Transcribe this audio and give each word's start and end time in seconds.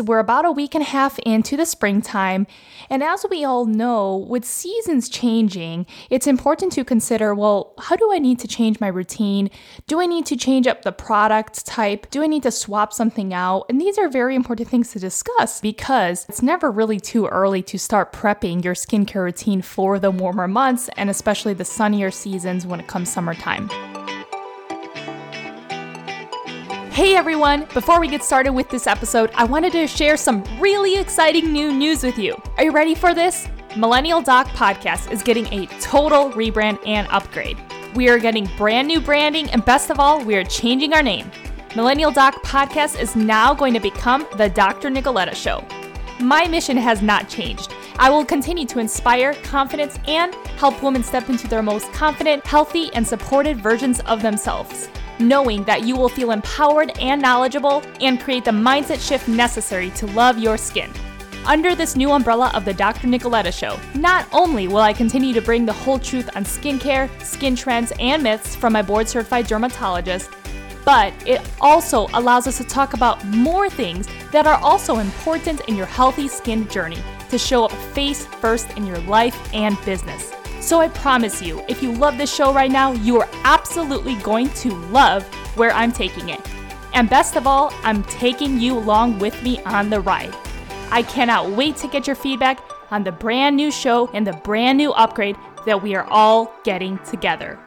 We're 0.00 0.18
about 0.18 0.46
a 0.46 0.52
week 0.52 0.74
and 0.74 0.82
a 0.82 0.86
half 0.86 1.18
into 1.20 1.58
the 1.58 1.66
springtime, 1.66 2.46
and 2.88 3.02
as 3.02 3.26
we 3.28 3.44
all 3.44 3.66
know, 3.66 4.16
with 4.16 4.46
seasons 4.46 5.10
changing, 5.10 5.84
it's 6.08 6.26
important 6.26 6.72
to 6.72 6.84
consider 6.84 7.34
well, 7.34 7.74
how 7.78 7.96
do 7.96 8.10
I 8.12 8.18
need 8.18 8.38
to 8.38 8.48
change 8.48 8.80
my 8.80 8.88
routine? 8.88 9.50
Do 9.86 10.00
I 10.00 10.06
need 10.06 10.24
to 10.26 10.36
change 10.36 10.66
up 10.66 10.82
the 10.82 10.92
product 10.92 11.66
type? 11.66 12.10
Do 12.10 12.22
I 12.22 12.28
need 12.28 12.42
to 12.44 12.50
swap 12.50 12.94
something 12.94 13.34
out? 13.34 13.66
And 13.68 13.78
these 13.78 13.98
are 13.98 14.08
very 14.08 14.34
important 14.34 14.68
things 14.68 14.90
to 14.92 14.98
discuss 14.98 15.60
because 15.60 16.24
it's 16.28 16.42
never 16.42 16.70
really 16.70 16.98
too 16.98 17.26
early 17.26 17.62
to 17.64 17.78
start 17.78 18.12
prepping 18.12 18.64
your 18.64 18.74
skincare 18.74 19.24
routine 19.24 19.60
for 19.60 19.98
the 19.98 20.10
warmer 20.10 20.48
months 20.48 20.88
and 20.96 21.10
especially 21.10 21.52
the 21.52 21.64
sunnier 21.64 22.10
seasons 22.10 22.66
when 22.66 22.80
it 22.80 22.88
comes 22.88 23.12
summertime. 23.12 23.68
Hey 26.92 27.14
everyone! 27.14 27.66
Before 27.72 28.00
we 28.00 28.08
get 28.08 28.24
started 28.24 28.50
with 28.50 28.68
this 28.68 28.88
episode, 28.88 29.30
I 29.36 29.44
wanted 29.44 29.70
to 29.72 29.86
share 29.86 30.16
some 30.16 30.42
really 30.58 30.96
exciting 30.96 31.52
new 31.52 31.72
news 31.72 32.02
with 32.02 32.18
you. 32.18 32.36
Are 32.58 32.64
you 32.64 32.72
ready 32.72 32.96
for 32.96 33.14
this? 33.14 33.46
Millennial 33.76 34.20
Doc 34.20 34.48
Podcast 34.48 35.12
is 35.12 35.22
getting 35.22 35.46
a 35.52 35.66
total 35.78 36.30
rebrand 36.30 36.80
and 36.84 37.06
upgrade. 37.08 37.56
We 37.94 38.08
are 38.08 38.18
getting 38.18 38.50
brand 38.56 38.88
new 38.88 39.00
branding, 39.00 39.48
and 39.50 39.64
best 39.64 39.90
of 39.90 40.00
all, 40.00 40.22
we 40.24 40.34
are 40.34 40.42
changing 40.42 40.92
our 40.92 41.02
name. 41.02 41.30
Millennial 41.76 42.10
Doc 42.10 42.42
Podcast 42.42 43.00
is 43.00 43.14
now 43.14 43.54
going 43.54 43.72
to 43.72 43.80
become 43.80 44.26
The 44.36 44.48
Dr. 44.48 44.90
Nikoleta 44.90 45.36
Show. 45.36 45.64
My 46.18 46.48
mission 46.48 46.76
has 46.76 47.02
not 47.02 47.28
changed. 47.28 47.72
I 48.00 48.10
will 48.10 48.24
continue 48.24 48.66
to 48.66 48.80
inspire 48.80 49.34
confidence 49.44 49.96
and 50.08 50.34
help 50.58 50.82
women 50.82 51.04
step 51.04 51.28
into 51.28 51.46
their 51.46 51.62
most 51.62 51.90
confident, 51.92 52.44
healthy, 52.44 52.92
and 52.94 53.06
supported 53.06 53.62
versions 53.62 54.00
of 54.00 54.22
themselves 54.22 54.90
knowing 55.20 55.64
that 55.64 55.84
you 55.84 55.96
will 55.96 56.08
feel 56.08 56.30
empowered 56.30 56.98
and 56.98 57.20
knowledgeable 57.20 57.82
and 58.00 58.20
create 58.20 58.44
the 58.44 58.50
mindset 58.50 59.06
shift 59.06 59.28
necessary 59.28 59.90
to 59.90 60.06
love 60.08 60.38
your 60.38 60.56
skin. 60.56 60.90
Under 61.46 61.74
this 61.74 61.96
new 61.96 62.10
umbrella 62.10 62.50
of 62.54 62.64
the 62.64 62.74
Dr. 62.74 63.06
Nikoleta 63.06 63.52
Show, 63.52 63.78
not 63.98 64.26
only 64.32 64.68
will 64.68 64.78
I 64.78 64.92
continue 64.92 65.32
to 65.32 65.40
bring 65.40 65.64
the 65.64 65.72
whole 65.72 65.98
truth 65.98 66.28
on 66.36 66.44
skincare, 66.44 67.08
skin 67.22 67.56
trends, 67.56 67.92
and 67.98 68.22
myths 68.22 68.54
from 68.54 68.72
my 68.72 68.82
board 68.82 69.08
certified 69.08 69.46
dermatologist, 69.46 70.30
but 70.84 71.12
it 71.26 71.40
also 71.60 72.08
allows 72.14 72.46
us 72.46 72.58
to 72.58 72.64
talk 72.64 72.94
about 72.94 73.24
more 73.26 73.70
things 73.70 74.06
that 74.32 74.46
are 74.46 74.58
also 74.62 74.98
important 74.98 75.60
in 75.68 75.76
your 75.76 75.86
healthy 75.86 76.28
skin 76.28 76.68
journey 76.68 76.98
to 77.30 77.38
show 77.38 77.64
up 77.64 77.72
face 77.94 78.26
first 78.26 78.70
in 78.76 78.86
your 78.86 78.98
life 79.00 79.38
and 79.54 79.82
business. 79.84 80.32
So 80.60 80.78
I 80.78 80.88
promise 80.88 81.40
you, 81.40 81.64
if 81.68 81.82
you 81.82 81.90
love 81.90 82.18
this 82.18 82.32
show 82.32 82.52
right 82.52 82.70
now, 82.70 82.92
you 82.92 83.18
are 83.18 83.28
absolutely 83.44 84.16
going 84.16 84.50
to 84.50 84.70
love 84.88 85.24
where 85.56 85.72
I'm 85.72 85.90
taking 85.90 86.28
it. 86.28 86.40
And 86.92 87.08
best 87.08 87.36
of 87.36 87.46
all, 87.46 87.72
I'm 87.82 88.02
taking 88.04 88.60
you 88.60 88.76
along 88.76 89.20
with 89.20 89.42
me 89.42 89.62
on 89.62 89.88
the 89.88 90.00
ride. 90.00 90.36
I 90.90 91.02
cannot 91.02 91.50
wait 91.50 91.76
to 91.76 91.88
get 91.88 92.06
your 92.06 92.14
feedback 92.14 92.62
on 92.90 93.04
the 93.04 93.12
brand 93.12 93.56
new 93.56 93.70
show 93.70 94.10
and 94.12 94.26
the 94.26 94.34
brand 94.34 94.76
new 94.76 94.92
upgrade 94.92 95.36
that 95.64 95.82
we 95.82 95.94
are 95.94 96.04
all 96.10 96.52
getting 96.62 96.98
together. 96.98 97.58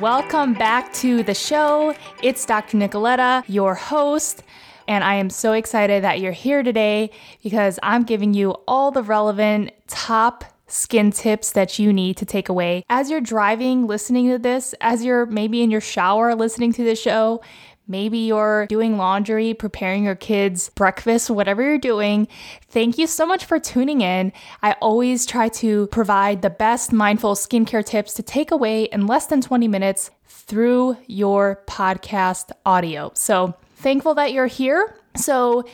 Welcome 0.00 0.52
back 0.52 0.92
to 0.94 1.22
the 1.22 1.34
show. 1.34 1.94
It's 2.22 2.44
Dr. 2.44 2.76
Nikoleta, 2.76 3.44
your 3.48 3.74
host. 3.74 4.42
And 4.88 5.04
I 5.04 5.16
am 5.16 5.28
so 5.28 5.52
excited 5.52 6.02
that 6.02 6.18
you're 6.18 6.32
here 6.32 6.62
today 6.62 7.10
because 7.42 7.78
I'm 7.82 8.04
giving 8.04 8.32
you 8.32 8.52
all 8.66 8.90
the 8.90 9.02
relevant 9.02 9.70
top 9.86 10.44
skin 10.66 11.12
tips 11.12 11.52
that 11.52 11.78
you 11.78 11.92
need 11.92 12.16
to 12.16 12.24
take 12.24 12.48
away 12.48 12.84
as 12.88 13.10
you're 13.10 13.20
driving, 13.20 13.86
listening 13.86 14.28
to 14.30 14.38
this, 14.38 14.74
as 14.80 15.04
you're 15.04 15.26
maybe 15.26 15.62
in 15.62 15.70
your 15.70 15.80
shower 15.82 16.34
listening 16.34 16.72
to 16.72 16.84
the 16.84 16.96
show. 16.96 17.42
Maybe 17.86 18.18
you're 18.18 18.66
doing 18.66 18.98
laundry, 18.98 19.54
preparing 19.54 20.04
your 20.04 20.14
kids' 20.14 20.68
breakfast, 20.70 21.30
whatever 21.30 21.62
you're 21.62 21.78
doing. 21.78 22.28
Thank 22.68 22.98
you 22.98 23.06
so 23.06 23.24
much 23.24 23.46
for 23.46 23.58
tuning 23.58 24.02
in. 24.02 24.32
I 24.62 24.72
always 24.72 25.24
try 25.24 25.48
to 25.48 25.86
provide 25.88 26.42
the 26.42 26.50
best 26.50 26.92
mindful 26.92 27.34
skincare 27.34 27.84
tips 27.84 28.12
to 28.14 28.22
take 28.22 28.50
away 28.50 28.84
in 28.84 29.06
less 29.06 29.26
than 29.26 29.40
20 29.40 29.68
minutes 29.68 30.10
through 30.26 30.96
your 31.06 31.62
podcast 31.66 32.52
audio. 32.66 33.10
So, 33.14 33.54
thankful 33.78 34.14
that 34.14 34.32
you're 34.32 34.46
here. 34.46 34.94
So, 35.16 35.64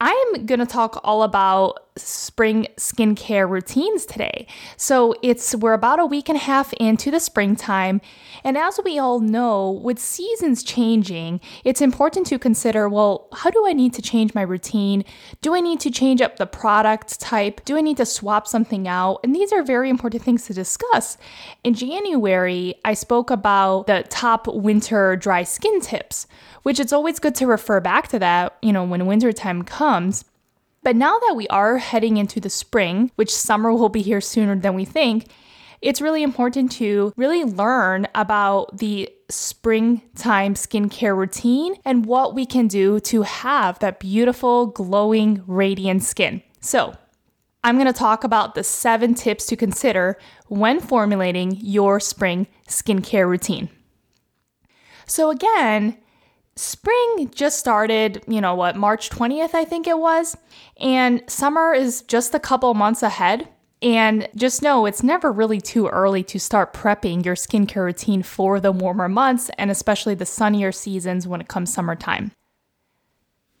I'm 0.00 0.46
going 0.46 0.60
to 0.60 0.66
talk 0.66 1.00
all 1.04 1.22
about 1.22 1.85
spring 1.96 2.66
skincare 2.76 3.48
routines 3.48 4.06
today. 4.06 4.46
So 4.76 5.14
it's 5.22 5.54
we're 5.54 5.72
about 5.72 6.00
a 6.00 6.06
week 6.06 6.28
and 6.28 6.36
a 6.36 6.40
half 6.40 6.72
into 6.74 7.10
the 7.10 7.20
springtime, 7.20 8.00
and 8.44 8.56
as 8.56 8.78
we 8.84 8.98
all 8.98 9.20
know, 9.20 9.70
with 9.70 9.98
seasons 9.98 10.62
changing, 10.62 11.40
it's 11.64 11.80
important 11.80 12.26
to 12.28 12.38
consider, 12.38 12.88
well, 12.88 13.28
how 13.32 13.50
do 13.50 13.66
I 13.66 13.72
need 13.72 13.94
to 13.94 14.02
change 14.02 14.34
my 14.34 14.42
routine? 14.42 15.04
Do 15.40 15.54
I 15.54 15.60
need 15.60 15.80
to 15.80 15.90
change 15.90 16.20
up 16.20 16.36
the 16.36 16.46
product 16.46 17.20
type? 17.20 17.64
Do 17.64 17.76
I 17.76 17.80
need 17.80 17.96
to 17.96 18.06
swap 18.06 18.46
something 18.46 18.86
out? 18.86 19.20
And 19.24 19.34
these 19.34 19.52
are 19.52 19.62
very 19.62 19.90
important 19.90 20.22
things 20.22 20.46
to 20.46 20.54
discuss. 20.54 21.18
In 21.64 21.74
January, 21.74 22.74
I 22.84 22.94
spoke 22.94 23.30
about 23.30 23.86
the 23.86 24.04
top 24.08 24.46
winter 24.46 25.16
dry 25.16 25.42
skin 25.42 25.80
tips, 25.80 26.26
which 26.62 26.80
it's 26.80 26.92
always 26.92 27.18
good 27.18 27.34
to 27.36 27.46
refer 27.46 27.80
back 27.80 28.08
to 28.08 28.18
that, 28.18 28.56
you 28.62 28.72
know, 28.72 28.84
when 28.84 29.06
wintertime 29.06 29.62
comes. 29.62 30.24
But 30.86 30.94
now 30.94 31.18
that 31.18 31.34
we 31.34 31.48
are 31.48 31.78
heading 31.78 32.16
into 32.16 32.38
the 32.38 32.48
spring, 32.48 33.10
which 33.16 33.34
summer 33.34 33.72
will 33.72 33.88
be 33.88 34.02
here 34.02 34.20
sooner 34.20 34.54
than 34.54 34.74
we 34.74 34.84
think, 34.84 35.26
it's 35.82 36.00
really 36.00 36.22
important 36.22 36.70
to 36.72 37.12
really 37.16 37.42
learn 37.42 38.06
about 38.14 38.78
the 38.78 39.10
springtime 39.28 40.54
skincare 40.54 41.16
routine 41.16 41.74
and 41.84 42.06
what 42.06 42.36
we 42.36 42.46
can 42.46 42.68
do 42.68 43.00
to 43.00 43.22
have 43.22 43.80
that 43.80 43.98
beautiful, 43.98 44.66
glowing, 44.66 45.42
radiant 45.48 46.04
skin. 46.04 46.40
So, 46.60 46.94
I'm 47.64 47.74
going 47.74 47.92
to 47.92 47.92
talk 47.92 48.22
about 48.22 48.54
the 48.54 48.62
seven 48.62 49.14
tips 49.14 49.46
to 49.46 49.56
consider 49.56 50.16
when 50.46 50.78
formulating 50.78 51.56
your 51.60 51.98
spring 51.98 52.46
skincare 52.68 53.28
routine. 53.28 53.70
So, 55.04 55.30
again, 55.30 55.98
spring 56.56 57.30
just 57.34 57.58
started, 57.58 58.24
you 58.26 58.40
know 58.40 58.54
what, 58.54 58.76
March 58.76 59.10
20th, 59.10 59.54
I 59.54 59.64
think 59.64 59.86
it 59.86 59.98
was. 59.98 60.36
And 60.78 61.22
summer 61.28 61.72
is 61.72 62.02
just 62.02 62.34
a 62.34 62.40
couple 62.40 62.72
months 62.74 63.02
ahead. 63.02 63.48
And 63.82 64.26
just 64.34 64.62
know 64.62 64.86
it's 64.86 65.02
never 65.02 65.30
really 65.30 65.60
too 65.60 65.86
early 65.88 66.24
to 66.24 66.40
start 66.40 66.72
prepping 66.72 67.24
your 67.24 67.34
skincare 67.34 67.84
routine 67.84 68.22
for 68.22 68.58
the 68.58 68.72
warmer 68.72 69.08
months 69.08 69.50
and 69.58 69.70
especially 69.70 70.14
the 70.14 70.24
sunnier 70.24 70.72
seasons 70.72 71.28
when 71.28 71.42
it 71.42 71.48
comes 71.48 71.72
summertime. 71.72 72.32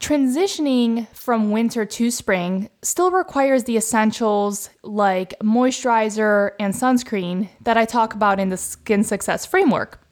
Transitioning 0.00 1.08
from 1.08 1.50
winter 1.50 1.84
to 1.84 2.10
spring 2.10 2.70
still 2.82 3.10
requires 3.10 3.64
the 3.64 3.76
essentials 3.76 4.70
like 4.82 5.38
moisturizer 5.40 6.52
and 6.58 6.74
sunscreen 6.74 7.48
that 7.62 7.76
I 7.76 7.84
talk 7.84 8.14
about 8.14 8.40
in 8.40 8.48
the 8.48 8.56
Skin 8.56 9.04
Success 9.04 9.44
Framework. 9.44 10.05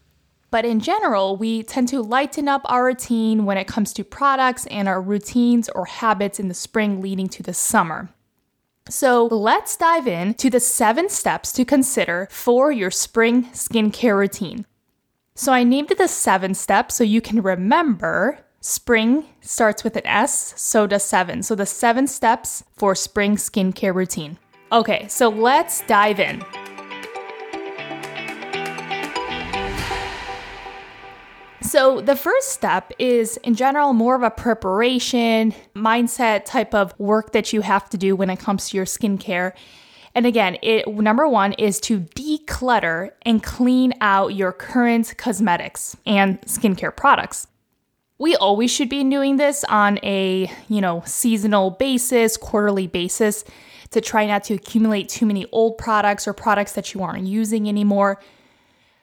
But 0.54 0.64
in 0.64 0.78
general, 0.78 1.36
we 1.36 1.64
tend 1.64 1.88
to 1.88 2.00
lighten 2.00 2.46
up 2.46 2.62
our 2.66 2.84
routine 2.84 3.44
when 3.44 3.58
it 3.58 3.66
comes 3.66 3.92
to 3.94 4.04
products 4.04 4.66
and 4.66 4.86
our 4.86 5.02
routines 5.02 5.68
or 5.70 5.84
habits 5.84 6.38
in 6.38 6.46
the 6.46 6.54
spring 6.54 7.02
leading 7.02 7.26
to 7.30 7.42
the 7.42 7.52
summer. 7.52 8.10
So 8.88 9.26
let's 9.26 9.76
dive 9.76 10.06
in 10.06 10.34
to 10.34 10.50
the 10.50 10.60
seven 10.60 11.08
steps 11.08 11.50
to 11.54 11.64
consider 11.64 12.28
for 12.30 12.70
your 12.70 12.92
spring 12.92 13.46
skincare 13.46 14.16
routine. 14.16 14.64
So 15.34 15.52
I 15.52 15.64
named 15.64 15.90
it 15.90 15.98
the 15.98 16.06
seven 16.06 16.54
steps 16.54 16.94
so 16.94 17.02
you 17.02 17.20
can 17.20 17.42
remember 17.42 18.38
spring 18.60 19.24
starts 19.40 19.82
with 19.82 19.96
an 19.96 20.06
S, 20.06 20.54
so 20.56 20.86
does 20.86 21.02
seven. 21.02 21.42
So 21.42 21.56
the 21.56 21.66
seven 21.66 22.06
steps 22.06 22.62
for 22.76 22.94
spring 22.94 23.34
skincare 23.34 23.92
routine. 23.92 24.38
Okay, 24.70 25.08
so 25.08 25.30
let's 25.30 25.84
dive 25.88 26.20
in. 26.20 26.44
So, 31.74 32.00
the 32.00 32.14
first 32.14 32.52
step 32.52 32.92
is 33.00 33.36
in 33.38 33.56
general 33.56 33.94
more 33.94 34.14
of 34.14 34.22
a 34.22 34.30
preparation, 34.30 35.52
mindset 35.74 36.44
type 36.44 36.72
of 36.72 36.96
work 37.00 37.32
that 37.32 37.52
you 37.52 37.62
have 37.62 37.90
to 37.90 37.98
do 37.98 38.14
when 38.14 38.30
it 38.30 38.38
comes 38.38 38.68
to 38.68 38.76
your 38.76 38.86
skincare. 38.86 39.54
And 40.14 40.24
again, 40.24 40.56
it 40.62 40.86
number 40.86 41.26
1 41.26 41.54
is 41.54 41.80
to 41.80 41.98
declutter 41.98 43.10
and 43.22 43.42
clean 43.42 43.92
out 44.00 44.36
your 44.36 44.52
current 44.52 45.14
cosmetics 45.18 45.96
and 46.06 46.40
skincare 46.42 46.94
products. 46.94 47.48
We 48.18 48.36
always 48.36 48.70
should 48.70 48.88
be 48.88 49.02
doing 49.02 49.36
this 49.36 49.64
on 49.64 49.98
a, 50.04 50.48
you 50.68 50.80
know, 50.80 51.02
seasonal 51.04 51.70
basis, 51.70 52.36
quarterly 52.36 52.86
basis 52.86 53.44
to 53.90 54.00
try 54.00 54.26
not 54.26 54.44
to 54.44 54.54
accumulate 54.54 55.08
too 55.08 55.26
many 55.26 55.46
old 55.50 55.78
products 55.78 56.28
or 56.28 56.34
products 56.34 56.74
that 56.74 56.94
you 56.94 57.02
aren't 57.02 57.26
using 57.26 57.68
anymore. 57.68 58.20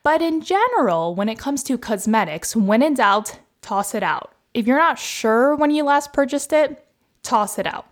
But 0.03 0.21
in 0.21 0.41
general, 0.41 1.13
when 1.13 1.29
it 1.29 1.37
comes 1.37 1.63
to 1.63 1.77
cosmetics, 1.77 2.55
when 2.55 2.81
in 2.81 2.95
doubt, 2.95 3.39
toss 3.61 3.93
it 3.93 4.03
out. 4.03 4.33
If 4.53 4.65
you're 4.67 4.77
not 4.77 4.99
sure 4.99 5.55
when 5.55 5.71
you 5.71 5.83
last 5.83 6.11
purchased 6.11 6.51
it, 6.51 6.85
toss 7.23 7.59
it 7.59 7.67
out. 7.67 7.87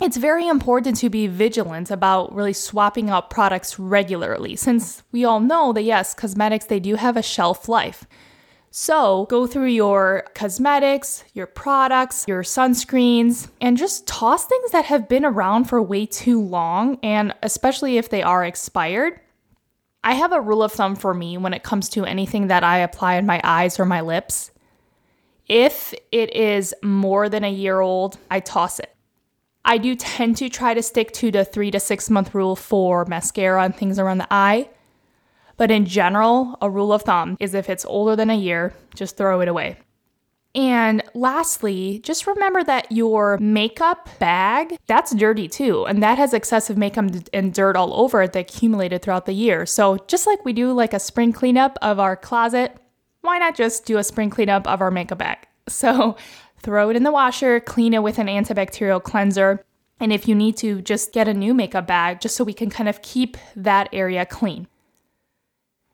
It's 0.00 0.16
very 0.16 0.46
important 0.46 0.96
to 0.98 1.08
be 1.08 1.26
vigilant 1.26 1.90
about 1.90 2.32
really 2.32 2.52
swapping 2.52 3.10
out 3.10 3.30
products 3.30 3.80
regularly 3.80 4.54
since 4.54 5.02
we 5.10 5.24
all 5.24 5.40
know 5.40 5.72
that 5.72 5.82
yes, 5.82 6.14
cosmetics 6.14 6.66
they 6.66 6.78
do 6.78 6.94
have 6.94 7.16
a 7.16 7.22
shelf 7.22 7.68
life. 7.68 8.06
So 8.70 9.26
go 9.28 9.46
through 9.46 9.70
your 9.70 10.24
cosmetics, 10.34 11.24
your 11.32 11.46
products, 11.46 12.26
your 12.28 12.42
sunscreens, 12.42 13.50
and 13.60 13.76
just 13.76 14.06
toss 14.06 14.44
things 14.44 14.70
that 14.70 14.84
have 14.84 15.08
been 15.08 15.24
around 15.24 15.64
for 15.64 15.82
way 15.82 16.06
too 16.06 16.40
long, 16.40 16.98
and 17.02 17.34
especially 17.42 17.96
if 17.96 18.08
they 18.10 18.22
are 18.22 18.44
expired. 18.44 19.18
I 20.08 20.14
have 20.14 20.32
a 20.32 20.40
rule 20.40 20.62
of 20.62 20.72
thumb 20.72 20.96
for 20.96 21.12
me 21.12 21.36
when 21.36 21.52
it 21.52 21.62
comes 21.62 21.90
to 21.90 22.06
anything 22.06 22.46
that 22.46 22.64
I 22.64 22.78
apply 22.78 23.18
on 23.18 23.26
my 23.26 23.42
eyes 23.44 23.78
or 23.78 23.84
my 23.84 24.00
lips. 24.00 24.50
If 25.46 25.92
it 26.10 26.34
is 26.34 26.74
more 26.82 27.28
than 27.28 27.44
a 27.44 27.50
year 27.50 27.80
old, 27.80 28.16
I 28.30 28.40
toss 28.40 28.78
it. 28.78 28.96
I 29.66 29.76
do 29.76 29.94
tend 29.94 30.38
to 30.38 30.48
try 30.48 30.72
to 30.72 30.82
stick 30.82 31.12
to 31.12 31.30
the 31.30 31.44
three 31.44 31.70
to 31.72 31.78
six 31.78 32.08
month 32.08 32.34
rule 32.34 32.56
for 32.56 33.04
mascara 33.04 33.62
and 33.62 33.76
things 33.76 33.98
around 33.98 34.16
the 34.16 34.28
eye. 34.30 34.70
But 35.58 35.70
in 35.70 35.84
general, 35.84 36.56
a 36.62 36.70
rule 36.70 36.94
of 36.94 37.02
thumb 37.02 37.36
is 37.38 37.52
if 37.52 37.68
it's 37.68 37.84
older 37.84 38.16
than 38.16 38.30
a 38.30 38.34
year, 38.34 38.72
just 38.94 39.18
throw 39.18 39.42
it 39.42 39.48
away. 39.48 39.76
And 40.54 41.02
lastly, 41.14 42.00
just 42.02 42.26
remember 42.26 42.64
that 42.64 42.90
your 42.90 43.36
makeup 43.38 44.08
bag, 44.18 44.76
that's 44.86 45.14
dirty 45.14 45.46
too, 45.46 45.84
and 45.86 46.02
that 46.02 46.18
has 46.18 46.32
excessive 46.32 46.78
makeup 46.78 47.06
and 47.32 47.52
dirt 47.52 47.76
all 47.76 47.94
over 47.94 48.22
it 48.22 48.32
that 48.32 48.50
accumulated 48.50 49.02
throughout 49.02 49.26
the 49.26 49.34
year. 49.34 49.66
So, 49.66 49.98
just 50.08 50.26
like 50.26 50.44
we 50.44 50.52
do 50.52 50.72
like 50.72 50.94
a 50.94 50.98
spring 50.98 51.32
cleanup 51.32 51.78
of 51.82 52.00
our 52.00 52.16
closet, 52.16 52.76
why 53.20 53.38
not 53.38 53.56
just 53.56 53.84
do 53.84 53.98
a 53.98 54.04
spring 54.04 54.30
cleanup 54.30 54.66
of 54.66 54.80
our 54.80 54.90
makeup 54.90 55.18
bag? 55.18 55.38
So, 55.68 56.16
throw 56.62 56.88
it 56.88 56.96
in 56.96 57.02
the 57.02 57.12
washer, 57.12 57.60
clean 57.60 57.92
it 57.92 58.02
with 58.02 58.18
an 58.18 58.26
antibacterial 58.26 59.02
cleanser, 59.02 59.62
and 60.00 60.14
if 60.14 60.26
you 60.26 60.34
need 60.34 60.56
to, 60.58 60.80
just 60.80 61.12
get 61.12 61.28
a 61.28 61.34
new 61.34 61.52
makeup 61.52 61.86
bag 61.86 62.22
just 62.22 62.36
so 62.36 62.42
we 62.42 62.54
can 62.54 62.70
kind 62.70 62.88
of 62.88 63.02
keep 63.02 63.36
that 63.54 63.90
area 63.92 64.24
clean. 64.24 64.66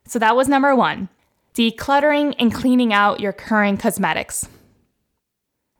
So 0.07 0.17
that 0.19 0.35
was 0.35 0.47
number 0.47 0.75
one 0.75 1.09
decluttering 1.55 2.35
and 2.37 2.53
cleaning 2.53 2.93
out 2.93 3.21
your 3.21 3.33
current 3.33 3.79
cosmetics. 3.79 4.47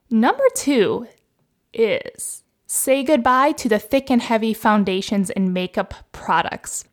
Number 0.10 0.44
two 0.56 1.08
is 1.74 2.44
say 2.66 3.04
goodbye 3.04 3.52
to 3.54 3.70
the 3.70 3.80
thick 3.80 4.10
and 4.10 4.22
heavy 4.22 4.54
foundations 4.54 5.30
and 5.30 5.54
makeup 5.54 5.94
products. 6.12 6.86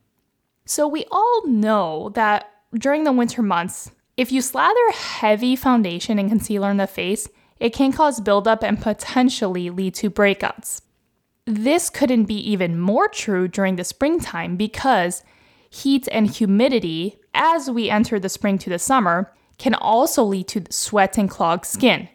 So, 0.64 0.86
we 0.86 1.04
all 1.10 1.46
know 1.46 2.10
that 2.14 2.50
during 2.74 3.04
the 3.04 3.12
winter 3.12 3.42
months, 3.42 3.90
if 4.16 4.30
you 4.30 4.40
slather 4.40 4.90
heavy 4.92 5.56
foundation 5.56 6.18
and 6.18 6.28
concealer 6.28 6.70
in 6.70 6.76
the 6.76 6.86
face, 6.86 7.28
it 7.58 7.72
can 7.72 7.92
cause 7.92 8.20
buildup 8.20 8.62
and 8.62 8.80
potentially 8.80 9.70
lead 9.70 9.94
to 9.94 10.10
breakouts. 10.10 10.82
This 11.46 11.90
couldn't 11.90 12.24
be 12.24 12.38
even 12.50 12.78
more 12.78 13.08
true 13.08 13.48
during 13.48 13.76
the 13.76 13.84
springtime 13.84 14.56
because 14.56 15.22
heat 15.72 16.06
and 16.12 16.30
humidity 16.30 17.18
as 17.34 17.70
we 17.70 17.88
enter 17.88 18.20
the 18.20 18.28
spring 18.28 18.58
to 18.58 18.68
the 18.68 18.78
summer 18.78 19.32
can 19.58 19.74
also 19.74 20.22
lead 20.22 20.46
to 20.48 20.64
sweat 20.70 21.16
and 21.16 21.30
clogged 21.30 21.64
skin. 21.64 22.08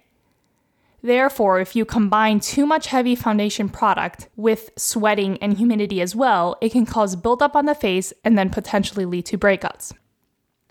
Therefore, 1.01 1.59
if 1.59 1.75
you 1.75 1.85
combine 1.85 2.39
too 2.39 2.65
much 2.65 2.87
heavy 2.87 3.15
foundation 3.15 3.69
product 3.69 4.29
with 4.35 4.71
sweating 4.77 5.37
and 5.41 5.57
humidity 5.57 6.01
as 6.01 6.15
well, 6.15 6.57
it 6.61 6.71
can 6.71 6.85
cause 6.85 7.15
buildup 7.15 7.55
on 7.55 7.65
the 7.65 7.75
face 7.75 8.13
and 8.23 8.37
then 8.37 8.49
potentially 8.49 9.05
lead 9.05 9.25
to 9.27 9.37
breakouts. 9.37 9.93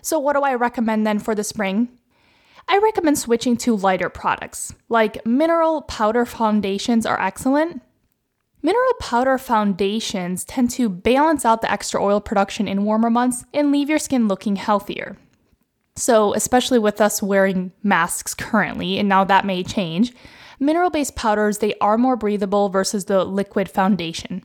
So, 0.01 0.19
what 0.19 0.35
do 0.35 0.41
I 0.41 0.53
recommend 0.53 1.05
then 1.05 1.19
for 1.19 1.35
the 1.35 1.43
spring? 1.43 1.89
I 2.69 2.77
recommend 2.77 3.17
switching 3.17 3.57
to 3.57 3.75
lighter 3.75 4.09
products. 4.09 4.73
Like 4.89 5.25
mineral 5.25 5.81
powder 5.83 6.25
foundations 6.25 7.05
are 7.05 7.19
excellent, 7.19 7.81
Mineral 8.67 8.93
powder 8.99 9.37
foundations 9.37 10.43
tend 10.43 10.69
to 10.71 10.89
balance 10.89 11.45
out 11.45 11.61
the 11.61 11.71
extra 11.71 12.03
oil 12.03 12.19
production 12.19 12.67
in 12.67 12.83
warmer 12.83 13.09
months 13.09 13.45
and 13.53 13.71
leave 13.71 13.89
your 13.89 13.97
skin 13.97 14.27
looking 14.27 14.57
healthier. 14.57 15.15
So, 15.95 16.33
especially 16.33 16.77
with 16.77 16.99
us 16.99 17.23
wearing 17.23 17.71
masks 17.81 18.33
currently, 18.33 18.99
and 18.99 19.07
now 19.07 19.23
that 19.23 19.45
may 19.45 19.63
change, 19.63 20.11
mineral 20.59 20.89
based 20.89 21.15
powders 21.15 21.59
they 21.59 21.75
are 21.75 21.97
more 21.97 22.17
breathable 22.17 22.67
versus 22.67 23.05
the 23.05 23.23
liquid 23.23 23.69
foundation. 23.69 24.43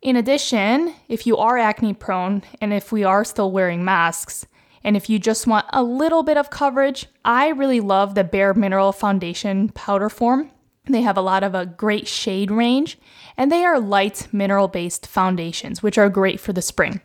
In 0.00 0.14
addition, 0.14 0.94
if 1.08 1.26
you 1.26 1.36
are 1.38 1.58
acne 1.58 1.94
prone 1.94 2.44
and 2.60 2.72
if 2.72 2.92
we 2.92 3.02
are 3.02 3.24
still 3.24 3.50
wearing 3.50 3.84
masks, 3.84 4.46
and 4.84 4.96
if 4.96 5.10
you 5.10 5.18
just 5.18 5.44
want 5.44 5.66
a 5.72 5.82
little 5.82 6.22
bit 6.22 6.36
of 6.36 6.50
coverage, 6.50 7.08
I 7.24 7.48
really 7.48 7.80
love 7.80 8.14
the 8.14 8.22
Bare 8.22 8.54
Mineral 8.54 8.92
Foundation 8.92 9.70
powder 9.70 10.08
form. 10.08 10.52
They 10.88 11.02
have 11.02 11.16
a 11.16 11.22
lot 11.22 11.44
of 11.44 11.54
a 11.54 11.66
great 11.66 12.08
shade 12.08 12.50
range, 12.50 12.98
and 13.36 13.52
they 13.52 13.64
are 13.64 13.78
light 13.78 14.28
mineral 14.32 14.68
based 14.68 15.06
foundations, 15.06 15.82
which 15.82 15.98
are 15.98 16.08
great 16.08 16.40
for 16.40 16.52
the 16.52 16.62
spring. 16.62 17.00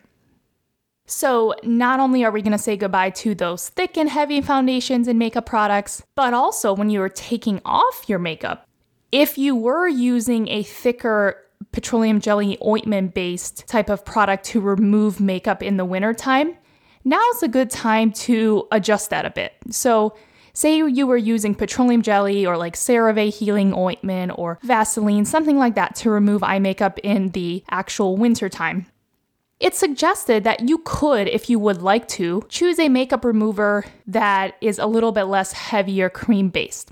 So, 1.06 1.54
not 1.62 2.00
only 2.00 2.24
are 2.24 2.30
we 2.30 2.40
going 2.40 2.52
to 2.52 2.58
say 2.58 2.78
goodbye 2.78 3.10
to 3.10 3.34
those 3.34 3.68
thick 3.68 3.98
and 3.98 4.08
heavy 4.08 4.40
foundations 4.40 5.06
and 5.06 5.18
makeup 5.18 5.44
products, 5.44 6.02
but 6.14 6.32
also 6.32 6.72
when 6.72 6.88
you 6.88 7.02
are 7.02 7.10
taking 7.10 7.60
off 7.66 8.04
your 8.08 8.18
makeup, 8.18 8.66
if 9.12 9.36
you 9.36 9.54
were 9.54 9.86
using 9.86 10.48
a 10.48 10.62
thicker 10.62 11.42
petroleum 11.72 12.20
jelly 12.20 12.56
ointment 12.64 13.12
based 13.12 13.66
type 13.68 13.90
of 13.90 14.04
product 14.04 14.44
to 14.46 14.60
remove 14.60 15.20
makeup 15.20 15.62
in 15.62 15.76
the 15.76 15.84
wintertime, 15.84 16.56
now's 17.04 17.42
a 17.42 17.48
good 17.48 17.70
time 17.70 18.10
to 18.10 18.66
adjust 18.72 19.10
that 19.10 19.26
a 19.26 19.30
bit. 19.30 19.52
So, 19.70 20.16
Say 20.56 20.76
you 20.76 21.06
were 21.08 21.16
using 21.16 21.56
petroleum 21.56 22.00
jelly 22.00 22.46
or 22.46 22.56
like 22.56 22.74
CeraVe 22.74 23.34
healing 23.34 23.74
ointment 23.74 24.32
or 24.36 24.60
Vaseline, 24.62 25.24
something 25.24 25.58
like 25.58 25.74
that 25.74 25.96
to 25.96 26.10
remove 26.10 26.44
eye 26.44 26.60
makeup 26.60 27.00
in 27.00 27.30
the 27.30 27.64
actual 27.70 28.16
winter 28.16 28.48
time. 28.48 28.86
It's 29.58 29.78
suggested 29.78 30.44
that 30.44 30.68
you 30.68 30.78
could, 30.84 31.26
if 31.26 31.50
you 31.50 31.58
would 31.58 31.82
like 31.82 32.06
to, 32.08 32.44
choose 32.48 32.78
a 32.78 32.88
makeup 32.88 33.24
remover 33.24 33.84
that 34.06 34.54
is 34.60 34.78
a 34.78 34.86
little 34.86 35.10
bit 35.10 35.24
less 35.24 35.52
heavier 35.52 36.08
cream 36.08 36.50
based. 36.50 36.90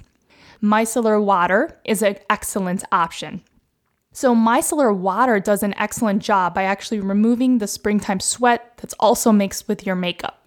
Micellar 0.61 1.23
water 1.23 1.79
is 1.85 2.03
an 2.03 2.17
excellent 2.29 2.83
option. 2.91 3.43
So, 4.13 4.35
micellar 4.35 4.95
water 4.95 5.39
does 5.41 5.63
an 5.63 5.75
excellent 5.79 6.23
job 6.23 6.55
by 6.55 6.65
actually 6.65 7.01
removing 7.01 7.59
the 7.59 7.67
springtime 7.67 8.21
sweat 8.21 8.75
that's 8.77 8.95
also 9.01 9.33
mixed 9.33 9.69
with 9.69 9.87
your 9.87 9.97
makeup. 9.97 10.42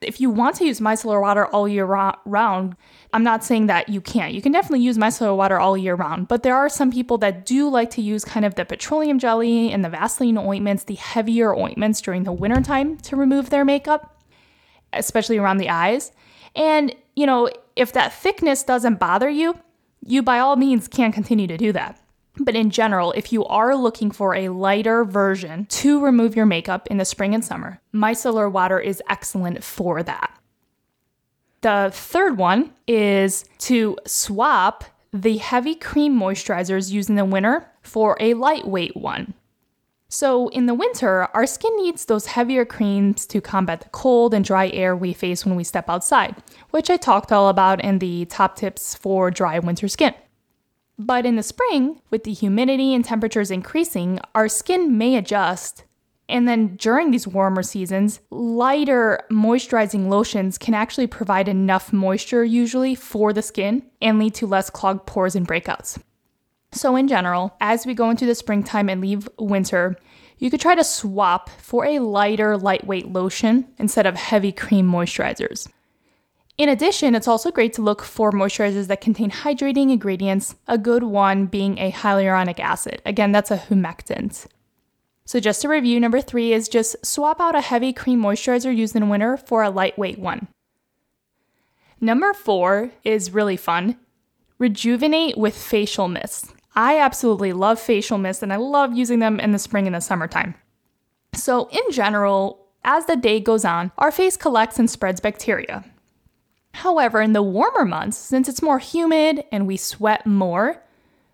If 0.00 0.20
you 0.20 0.30
want 0.30 0.54
to 0.56 0.64
use 0.64 0.78
micellar 0.78 1.20
water 1.20 1.46
all 1.46 1.66
year 1.66 1.84
round, 1.84 2.76
I'm 3.12 3.24
not 3.24 3.42
saying 3.42 3.66
that 3.66 3.88
you 3.88 4.00
can't. 4.00 4.32
You 4.32 4.40
can 4.40 4.52
definitely 4.52 4.84
use 4.84 4.96
micellar 4.96 5.36
water 5.36 5.58
all 5.58 5.76
year 5.76 5.96
round, 5.96 6.28
but 6.28 6.44
there 6.44 6.54
are 6.54 6.68
some 6.68 6.92
people 6.92 7.18
that 7.18 7.44
do 7.44 7.68
like 7.68 7.90
to 7.90 8.02
use 8.02 8.24
kind 8.24 8.46
of 8.46 8.54
the 8.54 8.64
petroleum 8.64 9.18
jelly 9.18 9.72
and 9.72 9.84
the 9.84 9.88
Vaseline 9.88 10.38
ointments, 10.38 10.84
the 10.84 10.94
heavier 10.94 11.52
ointments 11.52 12.00
during 12.00 12.22
the 12.22 12.32
wintertime 12.32 12.96
to 12.98 13.16
remove 13.16 13.50
their 13.50 13.64
makeup, 13.64 14.22
especially 14.92 15.36
around 15.36 15.56
the 15.56 15.68
eyes. 15.68 16.12
And, 16.54 16.94
you 17.16 17.26
know, 17.26 17.50
if 17.74 17.92
that 17.92 18.12
thickness 18.12 18.62
doesn't 18.62 19.00
bother 19.00 19.28
you, 19.28 19.58
you 20.06 20.22
by 20.22 20.38
all 20.38 20.54
means 20.54 20.86
can 20.86 21.10
continue 21.10 21.48
to 21.48 21.56
do 21.56 21.72
that. 21.72 22.00
But 22.38 22.54
in 22.54 22.70
general, 22.70 23.12
if 23.12 23.32
you 23.32 23.44
are 23.46 23.74
looking 23.74 24.10
for 24.10 24.34
a 24.34 24.48
lighter 24.48 25.04
version 25.04 25.66
to 25.66 26.00
remove 26.00 26.36
your 26.36 26.46
makeup 26.46 26.86
in 26.88 26.98
the 26.98 27.04
spring 27.04 27.34
and 27.34 27.44
summer, 27.44 27.80
micellar 27.92 28.50
water 28.50 28.78
is 28.78 29.02
excellent 29.08 29.64
for 29.64 30.02
that. 30.02 30.32
The 31.62 31.90
third 31.92 32.38
one 32.38 32.72
is 32.86 33.44
to 33.58 33.98
swap 34.06 34.84
the 35.12 35.38
heavy 35.38 35.74
cream 35.74 36.18
moisturizers 36.18 36.92
used 36.92 37.10
in 37.10 37.16
the 37.16 37.24
winter 37.24 37.68
for 37.82 38.16
a 38.20 38.34
lightweight 38.34 38.96
one. 38.96 39.34
So, 40.10 40.48
in 40.48 40.64
the 40.64 40.74
winter, 40.74 41.28
our 41.34 41.46
skin 41.46 41.76
needs 41.76 42.06
those 42.06 42.26
heavier 42.26 42.64
creams 42.64 43.26
to 43.26 43.42
combat 43.42 43.82
the 43.82 43.88
cold 43.90 44.32
and 44.32 44.42
dry 44.42 44.70
air 44.70 44.96
we 44.96 45.12
face 45.12 45.44
when 45.44 45.54
we 45.54 45.64
step 45.64 45.90
outside, 45.90 46.34
which 46.70 46.88
I 46.88 46.96
talked 46.96 47.30
all 47.30 47.48
about 47.48 47.84
in 47.84 47.98
the 47.98 48.24
top 48.26 48.56
tips 48.56 48.94
for 48.94 49.30
dry 49.30 49.58
winter 49.58 49.86
skin. 49.86 50.14
But 50.98 51.24
in 51.24 51.36
the 51.36 51.42
spring, 51.42 52.00
with 52.10 52.24
the 52.24 52.32
humidity 52.32 52.92
and 52.92 53.04
temperatures 53.04 53.52
increasing, 53.52 54.18
our 54.34 54.48
skin 54.48 54.98
may 54.98 55.16
adjust. 55.16 55.84
And 56.28 56.46
then 56.46 56.76
during 56.76 57.10
these 57.10 57.26
warmer 57.26 57.62
seasons, 57.62 58.20
lighter 58.30 59.20
moisturizing 59.30 60.08
lotions 60.08 60.58
can 60.58 60.74
actually 60.74 61.06
provide 61.06 61.48
enough 61.48 61.92
moisture 61.92 62.44
usually 62.44 62.94
for 62.94 63.32
the 63.32 63.42
skin 63.42 63.84
and 64.02 64.18
lead 64.18 64.34
to 64.34 64.46
less 64.46 64.70
clogged 64.70 65.06
pores 65.06 65.36
and 65.36 65.46
breakouts. 65.46 66.02
So, 66.72 66.96
in 66.96 67.08
general, 67.08 67.56
as 67.60 67.86
we 67.86 67.94
go 67.94 68.10
into 68.10 68.26
the 68.26 68.34
springtime 68.34 68.90
and 68.90 69.00
leave 69.00 69.26
winter, 69.38 69.96
you 70.36 70.50
could 70.50 70.60
try 70.60 70.74
to 70.74 70.84
swap 70.84 71.48
for 71.48 71.86
a 71.86 72.00
lighter, 72.00 72.58
lightweight 72.58 73.08
lotion 73.08 73.66
instead 73.78 74.04
of 74.04 74.16
heavy 74.16 74.52
cream 74.52 74.90
moisturizers. 74.90 75.68
In 76.58 76.68
addition, 76.68 77.14
it's 77.14 77.28
also 77.28 77.52
great 77.52 77.72
to 77.74 77.82
look 77.82 78.02
for 78.02 78.32
moisturizers 78.32 78.88
that 78.88 79.00
contain 79.00 79.30
hydrating 79.30 79.92
ingredients, 79.92 80.56
a 80.66 80.76
good 80.76 81.04
one 81.04 81.46
being 81.46 81.78
a 81.78 81.92
hyaluronic 81.92 82.58
acid. 82.58 83.00
Again, 83.06 83.30
that's 83.30 83.52
a 83.52 83.58
humectant. 83.58 84.46
So, 85.24 85.38
just 85.38 85.62
to 85.62 85.68
review, 85.68 86.00
number 86.00 86.20
three 86.20 86.52
is 86.52 86.68
just 86.68 86.96
swap 87.06 87.40
out 87.40 87.54
a 87.54 87.60
heavy 87.60 87.92
cream 87.92 88.20
moisturizer 88.20 88.74
used 88.74 88.96
in 88.96 89.08
winter 89.08 89.36
for 89.36 89.62
a 89.62 89.70
lightweight 89.70 90.18
one. 90.18 90.48
Number 92.00 92.34
four 92.34 92.90
is 93.04 93.32
really 93.32 93.56
fun 93.56 93.96
rejuvenate 94.58 95.38
with 95.38 95.56
facial 95.56 96.08
mists. 96.08 96.52
I 96.74 96.98
absolutely 96.98 97.52
love 97.52 97.78
facial 97.78 98.18
mists 98.18 98.42
and 98.42 98.52
I 98.52 98.56
love 98.56 98.92
using 98.92 99.20
them 99.20 99.38
in 99.38 99.52
the 99.52 99.58
spring 99.58 99.86
and 99.86 99.94
the 99.94 100.00
summertime. 100.00 100.56
So, 101.34 101.68
in 101.68 101.92
general, 101.92 102.66
as 102.82 103.06
the 103.06 103.14
day 103.14 103.38
goes 103.38 103.64
on, 103.64 103.92
our 103.98 104.10
face 104.10 104.36
collects 104.36 104.80
and 104.80 104.90
spreads 104.90 105.20
bacteria. 105.20 105.84
However, 106.72 107.20
in 107.20 107.32
the 107.32 107.42
warmer 107.42 107.84
months, 107.84 108.16
since 108.16 108.48
it's 108.48 108.62
more 108.62 108.78
humid 108.78 109.44
and 109.50 109.66
we 109.66 109.76
sweat 109.76 110.26
more, 110.26 110.82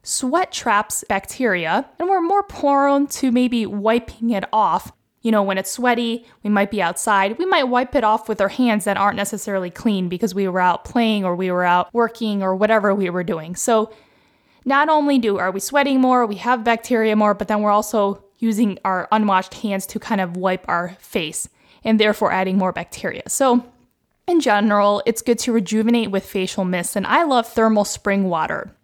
sweat 0.03 0.53
traps 0.53 1.05
bacteria 1.09 1.87
and 1.99 2.09
we're 2.09 2.21
more 2.21 2.43
prone 2.43 3.07
to 3.09 3.33
maybe 3.33 3.67
wiping 3.67 4.31
it 4.31 4.45
off. 4.53 4.93
You 5.23 5.31
know, 5.31 5.43
when 5.43 5.57
it's 5.57 5.71
sweaty, 5.71 6.27
we 6.43 6.51
might 6.51 6.71
be 6.71 6.83
outside. 6.83 7.39
We 7.39 7.47
might 7.47 7.65
wipe 7.65 7.95
it 7.95 8.05
off 8.05 8.29
with 8.29 8.43
our 8.43 8.49
hands 8.49 8.85
that 8.85 8.99
aren't 8.99 9.17
necessarily 9.17 9.71
clean 9.71 10.09
because 10.11 10.35
we 10.35 10.47
were 10.47 10.61
out 10.61 10.85
playing 10.85 11.25
or 11.25 11.35
we 11.35 11.51
were 11.51 11.65
out 11.65 11.93
working 11.95 12.43
or 12.43 12.55
whatever 12.55 12.95
we 12.95 13.09
were 13.09 13.25
doing. 13.25 13.57
So, 13.57 13.91
not 14.67 14.89
only 14.89 15.19
do 15.19 15.39
are 15.39 15.51
we 15.51 15.61
sweating 15.61 16.01
more, 16.01 16.25
we 16.25 16.37
have 16.37 16.65
bacteria 16.65 17.17
more, 17.17 17.35
but 17.35 17.49
then 17.49 17.61
we're 17.61 17.71
also 17.71 18.25
using 18.39 18.79
our 18.85 19.09
unwashed 19.13 19.55
hands 19.55 19.87
to 19.87 19.99
kind 19.99 20.21
of 20.21 20.37
wipe 20.37 20.65
our 20.69 20.97
face 21.01 21.49
and 21.85 22.01
therefore 22.01 22.33
adding 22.33 22.57
more 22.59 22.73
bacteria. 22.73 23.23
So, 23.29 23.65
in 24.27 24.41
general, 24.41 25.03
it's 25.07 25.23
good 25.23 25.39
to 25.41 25.53
rejuvenate 25.53 26.11
with 26.11 26.25
facial 26.25 26.65
mist, 26.65 26.97
and 26.97 27.07
I 27.07 27.25
love 27.25 27.47
thermal 27.47 27.85
spring 27.85 28.25
water. 28.25 28.75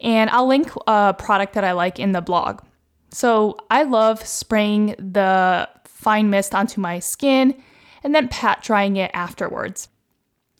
And 0.00 0.30
I'll 0.30 0.46
link 0.46 0.70
a 0.86 1.14
product 1.14 1.54
that 1.54 1.64
I 1.64 1.72
like 1.72 1.98
in 1.98 2.12
the 2.12 2.20
blog. 2.20 2.62
So, 3.10 3.56
I 3.70 3.84
love 3.84 4.26
spraying 4.26 4.96
the 4.98 5.68
fine 5.84 6.30
mist 6.30 6.54
onto 6.54 6.80
my 6.80 6.98
skin 6.98 7.54
and 8.02 8.14
then 8.14 8.28
pat 8.28 8.62
drying 8.62 8.96
it 8.96 9.10
afterwards. 9.14 9.88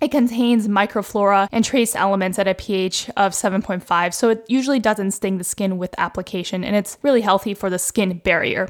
It 0.00 0.10
contains 0.10 0.68
microflora 0.68 1.48
and 1.52 1.64
trace 1.64 1.94
elements 1.94 2.38
at 2.38 2.48
a 2.48 2.54
pH 2.54 3.10
of 3.16 3.32
7.5, 3.32 4.14
so 4.14 4.28
it 4.30 4.44
usually 4.48 4.80
doesn't 4.80 5.12
sting 5.12 5.38
the 5.38 5.44
skin 5.44 5.78
with 5.78 5.94
application 5.98 6.64
and 6.64 6.74
it's 6.76 6.98
really 7.02 7.20
healthy 7.20 7.54
for 7.54 7.70
the 7.70 7.78
skin 7.78 8.18
barrier. 8.18 8.68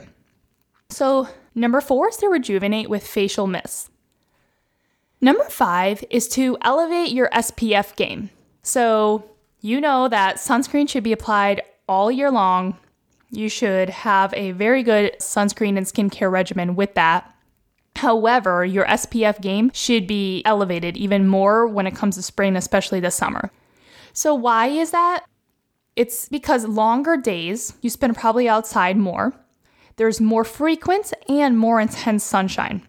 So, 0.91 1.29
number 1.55 1.81
four 1.81 2.09
is 2.09 2.17
to 2.19 2.29
rejuvenate 2.29 2.91
with 2.91 3.07
facial 3.07 3.47
mist. 3.47 3.91
Number 5.25 5.45
five 5.45 6.05
is 6.11 6.29
to 6.37 6.59
elevate 6.61 7.11
your 7.13 7.31
SPF 7.31 7.97
game. 7.97 8.29
So, 8.63 9.25
you 9.63 9.81
know 9.81 10.07
that 10.09 10.37
sunscreen 10.37 10.87
should 10.87 11.03
be 11.03 11.13
applied 11.13 11.63
all 11.89 12.13
year 12.13 12.31
long. 12.31 12.77
You 13.31 13.49
should 13.49 13.89
have 13.89 14.35
a 14.35 14.51
very 14.51 14.83
good 14.83 15.17
sunscreen 15.21 15.79
and 15.79 15.87
skincare 15.87 16.31
regimen 16.31 16.77
with 16.77 16.93
that. 16.97 17.35
However, 17.97 18.67
your 18.67 18.85
SPF 18.85 19.41
game 19.41 19.71
should 19.73 20.07
be 20.07 20.43
elevated 20.45 20.95
even 20.99 21.27
more 21.27 21.67
when 21.67 21.87
it 21.87 21.97
comes 21.97 22.17
to 22.17 22.23
spring, 22.23 22.55
especially 22.55 23.01
this 23.01 23.15
summer. 23.15 23.51
So, 24.13 24.35
why 24.35 24.67
is 24.67 24.91
that? 24.91 25.25
It's 25.97 26.29
because 26.29 26.67
longer 26.67 27.17
days, 27.17 27.73
you 27.81 27.89
spend 27.89 28.15
probably 28.15 28.47
outside 28.47 28.99
more, 28.99 29.33
there's 29.97 30.21
more 30.21 30.45
frequent 30.45 31.15
and 31.31 31.57
more 31.57 31.81
intense 31.81 32.25
sunshine. 32.25 32.87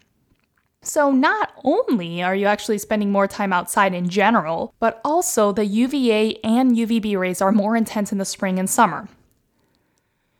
So, 0.86 1.12
not 1.12 1.51
only 1.63 2.22
are 2.22 2.36
you 2.36 2.46
actually 2.46 2.77
spending 2.77 3.12
more 3.12 3.27
time 3.27 3.51
outside 3.51 3.96
in 3.96 4.08
general, 4.08 4.75
but 4.80 5.01
also 5.04 5.51
the 5.51 5.65
UVA 5.65 6.36
and 6.44 6.75
UVB 6.75 7.18
rays 7.18 7.42
are 7.42 7.51
more 7.51 7.75
intense 7.75 8.12
in 8.12 8.20
the 8.20 8.25
spring 8.25 8.60
and 8.60 8.70
summer. 8.70 9.10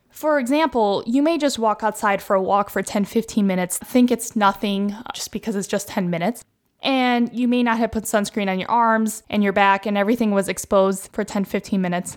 For 0.08 0.38
example, 0.38 1.02
you 1.04 1.20
may 1.20 1.36
just 1.36 1.58
walk 1.58 1.82
outside 1.82 2.22
for 2.22 2.36
a 2.36 2.42
walk 2.42 2.70
for 2.70 2.80
10 2.80 3.06
15 3.06 3.44
minutes, 3.44 3.78
think 3.78 4.12
it's 4.12 4.36
nothing 4.36 4.92
uh, 4.92 5.02
just 5.12 5.32
because 5.32 5.56
it's 5.56 5.66
just 5.66 5.88
10 5.88 6.10
minutes. 6.10 6.44
And 6.80 7.28
you 7.36 7.48
may 7.48 7.64
not 7.64 7.78
have 7.78 7.90
put 7.90 8.04
sunscreen 8.04 8.48
on 8.48 8.60
your 8.60 8.70
arms 8.70 9.24
and 9.28 9.42
your 9.42 9.52
back, 9.52 9.84
and 9.84 9.98
everything 9.98 10.30
was 10.30 10.48
exposed 10.48 11.10
for 11.12 11.24
10 11.24 11.44
15 11.44 11.80
minutes. 11.80 12.16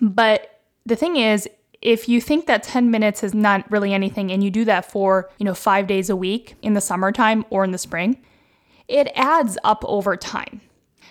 But 0.00 0.60
the 0.84 0.96
thing 0.96 1.14
is, 1.14 1.48
if 1.82 2.08
you 2.08 2.20
think 2.20 2.46
that 2.46 2.62
10 2.62 2.90
minutes 2.90 3.22
is 3.22 3.34
not 3.34 3.70
really 3.70 3.92
anything 3.92 4.30
and 4.30 4.42
you 4.42 4.50
do 4.50 4.64
that 4.64 4.90
for, 4.90 5.28
you 5.38 5.44
know, 5.44 5.54
5 5.54 5.86
days 5.86 6.08
a 6.08 6.16
week 6.16 6.54
in 6.62 6.74
the 6.74 6.80
summertime 6.80 7.44
or 7.50 7.64
in 7.64 7.72
the 7.72 7.78
spring, 7.78 8.22
it 8.88 9.08
adds 9.14 9.58
up 9.64 9.84
over 9.86 10.16
time. 10.16 10.60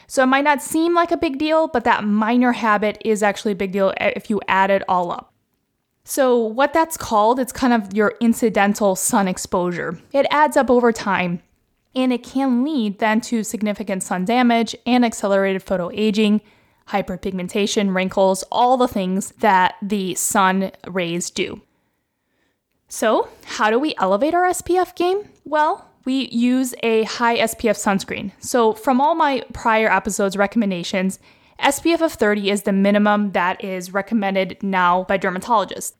So 0.07 0.23
it 0.23 0.27
might 0.27 0.43
not 0.43 0.61
seem 0.61 0.93
like 0.93 1.11
a 1.11 1.17
big 1.17 1.37
deal, 1.37 1.67
but 1.67 1.83
that 1.83 2.03
minor 2.03 2.51
habit 2.53 3.01
is 3.05 3.23
actually 3.23 3.53
a 3.53 3.55
big 3.55 3.71
deal 3.71 3.93
if 3.99 4.29
you 4.29 4.41
add 4.47 4.69
it 4.69 4.83
all 4.87 5.11
up. 5.11 5.33
So, 6.03 6.37
what 6.37 6.73
that's 6.73 6.97
called, 6.97 7.39
it's 7.39 7.51
kind 7.51 7.73
of 7.73 7.93
your 7.93 8.15
incidental 8.19 8.95
sun 8.95 9.27
exposure. 9.27 9.99
It 10.11 10.25
adds 10.31 10.57
up 10.57 10.69
over 10.69 10.91
time 10.91 11.41
and 11.95 12.11
it 12.11 12.23
can 12.23 12.63
lead 12.63 12.99
then 12.99 13.21
to 13.21 13.43
significant 13.43 14.03
sun 14.03 14.25
damage 14.25 14.75
and 14.85 15.05
accelerated 15.05 15.63
photoaging, 15.63 16.41
hyperpigmentation, 16.89 17.95
wrinkles, 17.95 18.43
all 18.51 18.77
the 18.77 18.87
things 18.87 19.31
that 19.39 19.75
the 19.81 20.15
sun 20.15 20.71
rays 20.87 21.29
do. 21.29 21.61
So, 22.87 23.29
how 23.45 23.69
do 23.69 23.79
we 23.79 23.95
elevate 23.97 24.33
our 24.33 24.43
SPF 24.43 24.95
game? 24.95 25.29
Well, 25.45 25.89
we 26.03 26.27
use 26.27 26.75
a 26.83 27.03
high 27.03 27.37
SPF 27.37 27.77
sunscreen. 27.77 28.31
So, 28.39 28.73
from 28.73 28.99
all 28.99 29.15
my 29.15 29.43
prior 29.53 29.89
episodes 29.91 30.35
recommendations, 30.35 31.19
SPF 31.59 32.01
of 32.01 32.13
30 32.13 32.49
is 32.49 32.63
the 32.63 32.73
minimum 32.73 33.31
that 33.31 33.63
is 33.63 33.93
recommended 33.93 34.57
now 34.61 35.03
by 35.03 35.17
dermatologists. 35.17 35.93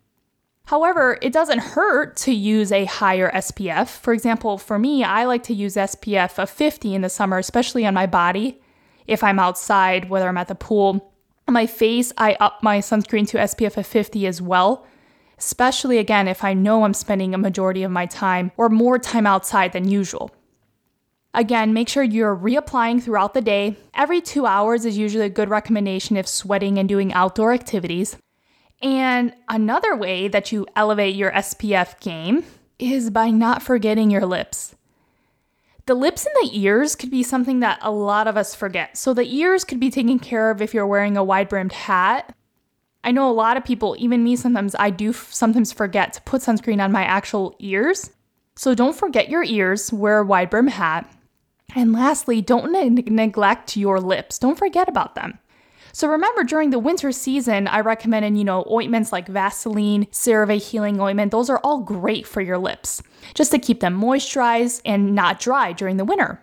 However, 0.66 1.18
it 1.22 1.34
doesn't 1.34 1.60
hurt 1.60 2.16
to 2.18 2.32
use 2.32 2.72
a 2.72 2.86
higher 2.86 3.32
SPF. 3.32 3.88
For 3.88 4.14
example, 4.14 4.58
for 4.58 4.80
me, 4.80 5.04
I 5.04 5.26
like 5.26 5.44
to 5.44 5.54
use 5.54 5.76
SPF 5.76 6.40
of 6.40 6.50
50 6.50 6.96
in 6.96 7.02
the 7.02 7.10
summer, 7.10 7.38
especially 7.38 7.86
on 7.86 7.94
my 7.94 8.06
body. 8.06 8.61
If 9.08 9.24
I'm 9.24 9.40
outside, 9.40 10.10
whether 10.10 10.28
I'm 10.28 10.38
at 10.38 10.48
the 10.48 10.56
pool, 10.56 11.14
on 11.48 11.54
my 11.54 11.66
face, 11.66 12.14
I 12.18 12.38
up 12.40 12.64
my 12.64 12.80
sunscreen 12.80 13.28
to 13.30 13.38
SPF 13.38 13.78
of 13.78 13.88
50 13.88 14.26
as 14.28 14.42
well. 14.42 14.86
Especially 15.38 15.98
again, 15.98 16.28
if 16.28 16.44
I 16.44 16.54
know 16.54 16.84
I'm 16.84 16.94
spending 16.94 17.34
a 17.34 17.40
majority 17.40 17.84
of 17.84 17.92
my 17.92 18.06
time 18.06 18.52
or 18.58 18.70
more 18.70 19.00
time 19.00 19.26
outside 19.26 19.74
than 19.74 19.90
usual. 19.90 20.32
Again, 21.34 21.74
make 21.74 21.90
sure 21.90 22.04
you're 22.04 22.36
reapplying 22.36 23.02
throughout 23.02 23.34
the 23.34 23.42
day. 23.42 23.78
Every 23.94 24.22
two 24.22 24.46
hours 24.46 24.86
is 24.86 24.98
usually 24.98 25.26
a 25.26 25.30
good 25.30 25.50
recommendation 25.50 26.18
if 26.18 26.28
sweating 26.28 26.78
and 26.78 26.88
doing 26.88 27.14
outdoor 27.14 27.54
activities. 27.54 28.18
And 28.82 29.34
another 29.48 29.96
way 29.96 30.28
that 30.28 30.52
you 30.52 30.68
elevate 30.76 31.16
your 31.16 31.32
SPF 31.32 32.00
game 32.00 32.44
is 32.80 33.10
by 33.10 33.30
not 33.30 33.62
forgetting 33.62 34.10
your 34.10 34.26
lips. 34.26 34.76
The 35.92 35.96
lips 35.96 36.26
and 36.26 36.34
the 36.50 36.58
ears 36.58 36.96
could 36.96 37.12
be 37.12 37.22
something 37.22 37.60
that 37.60 37.78
a 37.82 37.92
lot 37.92 38.26
of 38.26 38.38
us 38.38 38.56
forget. 38.56 38.96
So, 38.96 39.14
the 39.14 39.26
ears 39.26 39.66
could 39.66 39.82
be 39.82 39.90
taken 39.90 40.20
care 40.20 40.50
of 40.50 40.62
if 40.62 40.74
you're 40.74 40.88
wearing 40.88 41.18
a 41.18 41.24
wide 41.24 41.50
brimmed 41.50 41.74
hat. 41.74 42.34
I 43.04 43.12
know 43.12 43.30
a 43.30 43.34
lot 43.34 43.58
of 43.58 43.66
people, 43.66 43.98
even 44.00 44.24
me 44.24 44.38
sometimes, 44.38 44.74
I 44.80 44.90
do 44.90 45.12
sometimes 45.12 45.74
forget 45.74 46.14
to 46.14 46.22
put 46.22 46.44
sunscreen 46.44 46.82
on 46.82 46.94
my 46.94 47.04
actual 47.04 47.58
ears. 47.60 48.10
So, 48.56 48.74
don't 48.74 48.96
forget 48.96 49.28
your 49.28 49.44
ears, 49.44 49.92
wear 49.92 50.20
a 50.20 50.26
wide 50.26 50.50
brim 50.50 50.68
hat. 50.68 51.12
And 51.76 51.92
lastly, 51.92 52.40
don't 52.42 52.72
ne- 52.72 52.90
neglect 52.90 53.76
your 53.76 54.00
lips. 54.00 54.40
Don't 54.40 54.58
forget 54.58 54.88
about 54.88 55.16
them. 55.16 55.40
So 55.94 56.08
remember, 56.08 56.44
during 56.44 56.70
the 56.70 56.80
winter 56.80 57.12
season, 57.12 57.68
I 57.68 57.82
recommended, 57.82 58.38
you 58.38 58.44
know, 58.44 58.66
ointments 58.70 59.12
like 59.12 59.28
Vaseline, 59.28 60.06
CeraVe 60.06 60.62
Healing 60.62 61.00
Ointment. 61.00 61.32
Those 61.32 61.50
are 61.50 61.60
all 61.64 61.80
great 61.80 62.26
for 62.26 62.42
your 62.42 62.58
lips, 62.58 63.02
just 63.34 63.52
to 63.52 63.60
keep 63.60 63.80
them 63.80 64.00
moisturized 64.00 64.82
and 64.86 65.14
not 65.16 65.40
dry 65.40 65.74
during 65.74 65.98
the 65.98 66.06
winter. 66.06 66.42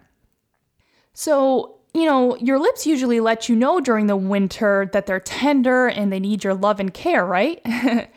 So, 1.15 1.79
you 1.95 2.05
know, 2.05 2.37
your 2.37 2.59
lips 2.59 2.87
usually 2.87 3.21
let 3.21 3.49
you 3.49 3.57
know 3.57 3.81
during 3.81 4.07
the 4.07 4.17
winter 4.17 4.89
that 4.93 5.07
they're 5.07 5.21
tender 5.21 5.89
and 5.89 6.13
they 6.13 6.21
need 6.21 6.45
your 6.45 6.55
love 6.55 6.79
and 6.79 6.93
care, 6.93 7.25
right? 7.25 7.61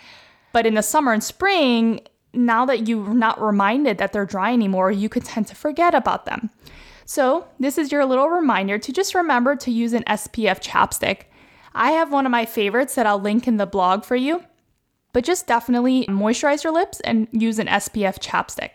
but 0.54 0.66
in 0.66 0.76
the 0.76 0.84
summer 0.84 1.14
and 1.14 1.24
spring, 1.24 2.02
now 2.34 2.66
that 2.66 2.88
you're 2.88 3.14
not 3.14 3.42
reminded 3.42 3.98
that 3.98 4.14
they're 4.14 4.26
dry 4.26 4.54
anymore, 4.54 4.92
you 4.92 5.10
could 5.10 5.26
tend 5.26 5.48
to 5.48 5.56
forget 5.56 5.94
about 5.96 6.26
them. 6.26 6.50
So, 7.06 7.48
this 7.60 7.78
is 7.78 7.92
your 7.92 8.06
little 8.06 8.30
reminder 8.30 8.78
to 8.78 8.94
just 8.94 9.16
remember 9.16 9.56
to 9.56 9.72
use 9.72 9.94
an 9.94 10.04
SPF 10.04 10.62
chapstick. 10.62 11.24
I 11.74 11.92
have 11.92 12.12
one 12.12 12.26
of 12.26 12.32
my 12.32 12.46
favorites 12.46 12.96
that 12.96 13.06
I'll 13.06 13.20
link 13.20 13.48
in 13.48 13.58
the 13.58 13.66
blog 13.66 14.04
for 14.04 14.16
you, 14.16 14.44
but 15.14 15.24
just 15.24 15.48
definitely 15.48 16.06
moisturize 16.06 16.64
your 16.64 16.74
lips 16.74 17.00
and 17.02 17.28
use 17.32 17.60
an 17.60 17.68
SPF 17.68 18.20
chapstick. 18.20 18.72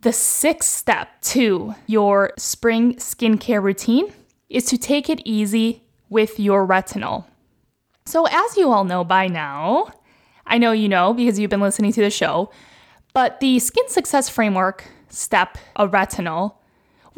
The 0.00 0.12
sixth 0.12 0.70
step 0.70 1.20
to 1.22 1.74
your 1.86 2.32
spring 2.38 2.94
skincare 2.96 3.62
routine 3.62 4.12
is 4.48 4.64
to 4.66 4.78
take 4.78 5.10
it 5.10 5.20
easy 5.24 5.82
with 6.08 6.38
your 6.38 6.66
retinol. 6.66 7.24
So, 8.06 8.26
as 8.26 8.56
you 8.56 8.70
all 8.70 8.84
know 8.84 9.04
by 9.04 9.26
now, 9.26 9.92
I 10.46 10.58
know 10.58 10.72
you 10.72 10.88
know 10.88 11.12
because 11.12 11.38
you've 11.38 11.50
been 11.50 11.60
listening 11.60 11.92
to 11.92 12.00
the 12.00 12.10
show, 12.10 12.50
but 13.12 13.40
the 13.40 13.58
Skin 13.58 13.88
Success 13.88 14.28
Framework 14.28 14.84
step 15.08 15.58
of 15.76 15.90
retinol 15.90 16.54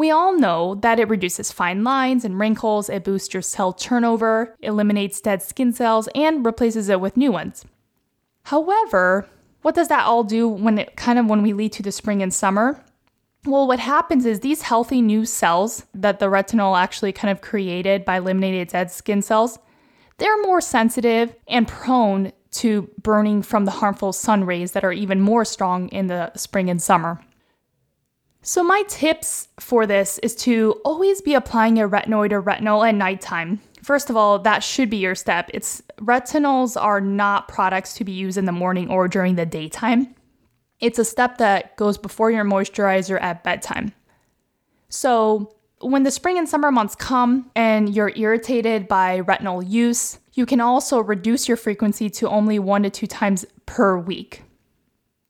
we 0.01 0.11
all 0.11 0.33
know 0.33 0.77
that 0.77 0.99
it 0.99 1.11
reduces 1.11 1.53
fine 1.53 1.85
lines 1.85 2.25
and 2.25 2.39
wrinkles, 2.41 2.89
it 2.89 3.05
boosts 3.05 3.35
your 3.35 3.43
cell 3.43 3.75
turnover, 3.75 4.57
eliminates 4.61 5.21
dead 5.21 5.43
skin 5.43 5.75
cells, 5.75 6.09
and 6.15 6.47
replaces 6.47 6.89
it 6.89 7.03
with 7.03 7.19
new 7.19 7.31
ones. 7.31 7.67
However, 8.45 9.29
what 9.61 9.75
does 9.75 9.89
that 9.89 10.07
all 10.07 10.25
do 10.25 10.49
when 10.49 10.79
it 10.79 10.97
kind 10.97 11.19
of 11.19 11.27
when 11.27 11.43
we 11.43 11.53
lead 11.53 11.73
to 11.73 11.83
the 11.83 11.93
spring 11.93 12.23
and 12.23 12.33
summer? 12.33 12.83
Well, 13.45 13.69
what 13.69 13.79
happens 13.79 14.25
is 14.25 14.41
these 14.41 14.63
healthy 14.63 15.03
new 15.03 15.27
cells 15.27 15.85
that 15.93 16.19
the 16.19 16.31
retinol 16.31 16.81
actually 16.81 17.13
kind 17.13 17.31
of 17.31 17.43
created 17.43 18.07
by 18.07 18.17
eliminating 18.17 18.69
dead 18.69 18.91
skin 18.91 19.21
cells, 19.21 19.59
they're 20.17 20.41
more 20.41 20.63
sensitive 20.63 21.37
and 21.47 21.69
prone 21.69 22.33
to 22.53 22.89
burning 23.03 23.43
from 23.43 23.67
the 23.67 23.71
harmful 23.71 24.15
sun 24.15 24.45
rays 24.45 24.73
that 24.73 24.83
are 24.83 24.95
even 24.95 25.21
more 25.21 25.45
strong 25.45 25.91
in 25.91 26.07
the 26.07 26.35
spring 26.37 26.71
and 26.71 26.81
summer. 26.81 27.21
So, 28.43 28.63
my 28.63 28.85
tips 28.89 29.49
for 29.59 29.87
this 29.87 30.19
is 30.19 30.35
to 30.37 30.81
always 30.83 31.21
be 31.21 31.35
applying 31.35 31.79
a 31.79 31.89
retinoid 31.89 32.33
or 32.33 32.43
retinol 32.43 32.89
at 32.89 32.95
nighttime. 32.95 33.61
First 33.83 34.09
of 34.09 34.17
all, 34.17 34.39
that 34.41 34.65
should 34.65 34.89
be 34.89 34.97
your 34.97 35.15
step. 35.15 35.51
It's 35.53 35.83
retinols 35.97 36.81
are 36.81 37.03
not 37.03 37.49
products 37.49 37.95
to 37.95 38.05
be 38.05 38.13
used 38.13 38.39
in 38.39 38.47
the 38.47 38.53
morning 38.53 38.89
or 38.89 39.09
during 39.09 39.35
the 39.35 39.45
daytime. 39.45 40.15
It's 40.81 40.99
a 40.99 41.05
step 41.05 41.37
that 41.37 41.77
goes 41.77 41.99
before 41.99 42.31
your 42.31 42.45
moisturizer 42.45 43.21
at 43.21 43.45
bedtime. 43.45 43.93
So, 44.89 45.55
when 45.83 46.03
the 46.03 46.11
spring 46.11 46.39
and 46.39 46.49
summer 46.49 46.71
months 46.71 46.95
come 46.95 47.51
and 47.55 47.95
you're 47.95 48.13
irritated 48.17 48.89
by 48.89 49.21
retinol 49.21 49.69
use, 49.69 50.19
you 50.33 50.47
can 50.47 50.61
also 50.61 51.01
reduce 51.01 51.47
your 51.47 51.59
frequency 51.59 52.09
to 52.11 52.29
only 52.29 52.59
one 52.59 52.85
to 52.85 52.91
two 52.91 53.07
times 53.07 53.45
per 53.67 53.99
week. 53.99 54.45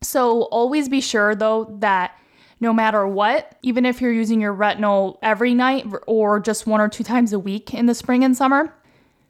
So, 0.00 0.42
always 0.42 0.88
be 0.88 1.00
sure 1.00 1.34
though 1.34 1.76
that 1.80 2.16
no 2.60 2.74
matter 2.74 3.06
what, 3.06 3.56
even 3.62 3.86
if 3.86 4.00
you're 4.00 4.12
using 4.12 4.40
your 4.40 4.54
retinol 4.54 5.18
every 5.22 5.54
night 5.54 5.86
or 6.06 6.38
just 6.38 6.66
one 6.66 6.80
or 6.80 6.88
two 6.88 7.02
times 7.02 7.32
a 7.32 7.38
week 7.38 7.72
in 7.72 7.86
the 7.86 7.94
spring 7.94 8.22
and 8.22 8.36
summer, 8.36 8.72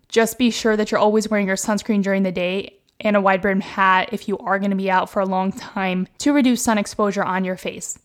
just 0.09 0.37
be 0.37 0.51
sure 0.51 0.77
that 0.77 0.91
you're 0.91 1.01
always 1.01 1.29
wearing 1.29 1.47
your 1.47 1.57
sunscreen 1.57 2.03
during 2.03 2.25
the 2.25 2.33
day 2.33 2.77
and 2.99 3.17
a 3.17 3.21
wide 3.21 3.41
brimmed 3.41 3.63
hat 3.63 4.09
if 4.13 4.29
you 4.29 4.37
are 4.39 4.59
going 4.59 4.73
to 4.73 4.77
be 4.77 4.91
out 4.91 5.09
for 5.09 5.21
a 5.21 5.27
long 5.27 5.53
time 5.53 6.09
to 6.19 6.33
reduce 6.33 6.63
sun 6.63 6.77
exposure 6.77 7.23
on 7.23 7.45
your 7.45 7.57
face. 7.57 7.99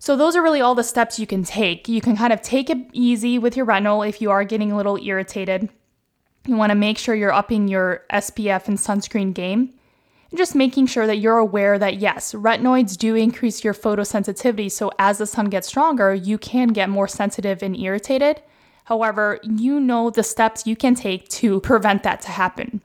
So, 0.00 0.16
those 0.16 0.36
are 0.36 0.42
really 0.42 0.60
all 0.60 0.74
the 0.74 0.84
steps 0.84 1.18
you 1.18 1.26
can 1.26 1.42
take. 1.42 1.88
You 1.88 2.00
can 2.00 2.16
kind 2.16 2.32
of 2.32 2.40
take 2.40 2.70
it 2.70 2.78
easy 2.92 3.38
with 3.38 3.56
your 3.56 3.66
retinol 3.66 4.08
if 4.08 4.20
you 4.20 4.30
are 4.30 4.44
getting 4.44 4.70
a 4.70 4.76
little 4.76 4.96
irritated. 4.96 5.68
You 6.46 6.56
want 6.56 6.70
to 6.70 6.76
make 6.76 6.98
sure 6.98 7.14
you're 7.14 7.32
upping 7.32 7.68
your 7.68 8.04
SPF 8.12 8.68
and 8.68 8.78
sunscreen 8.78 9.34
game. 9.34 9.74
And 10.30 10.38
just 10.38 10.54
making 10.54 10.86
sure 10.86 11.06
that 11.06 11.18
you're 11.18 11.38
aware 11.38 11.78
that 11.78 11.98
yes, 11.98 12.34
retinoids 12.34 12.96
do 12.96 13.14
increase 13.14 13.64
your 13.64 13.74
photosensitivity. 13.74 14.70
So, 14.70 14.90
as 14.98 15.18
the 15.18 15.26
sun 15.26 15.46
gets 15.46 15.68
stronger, 15.68 16.14
you 16.14 16.36
can 16.36 16.68
get 16.68 16.90
more 16.90 17.08
sensitive 17.08 17.62
and 17.62 17.76
irritated. 17.76 18.42
However, 18.84 19.38
you 19.42 19.80
know 19.80 20.10
the 20.10 20.22
steps 20.22 20.66
you 20.66 20.76
can 20.76 20.94
take 20.94 21.28
to 21.28 21.60
prevent 21.60 22.02
that 22.02 22.20
to 22.22 22.28
happen. 22.28 22.82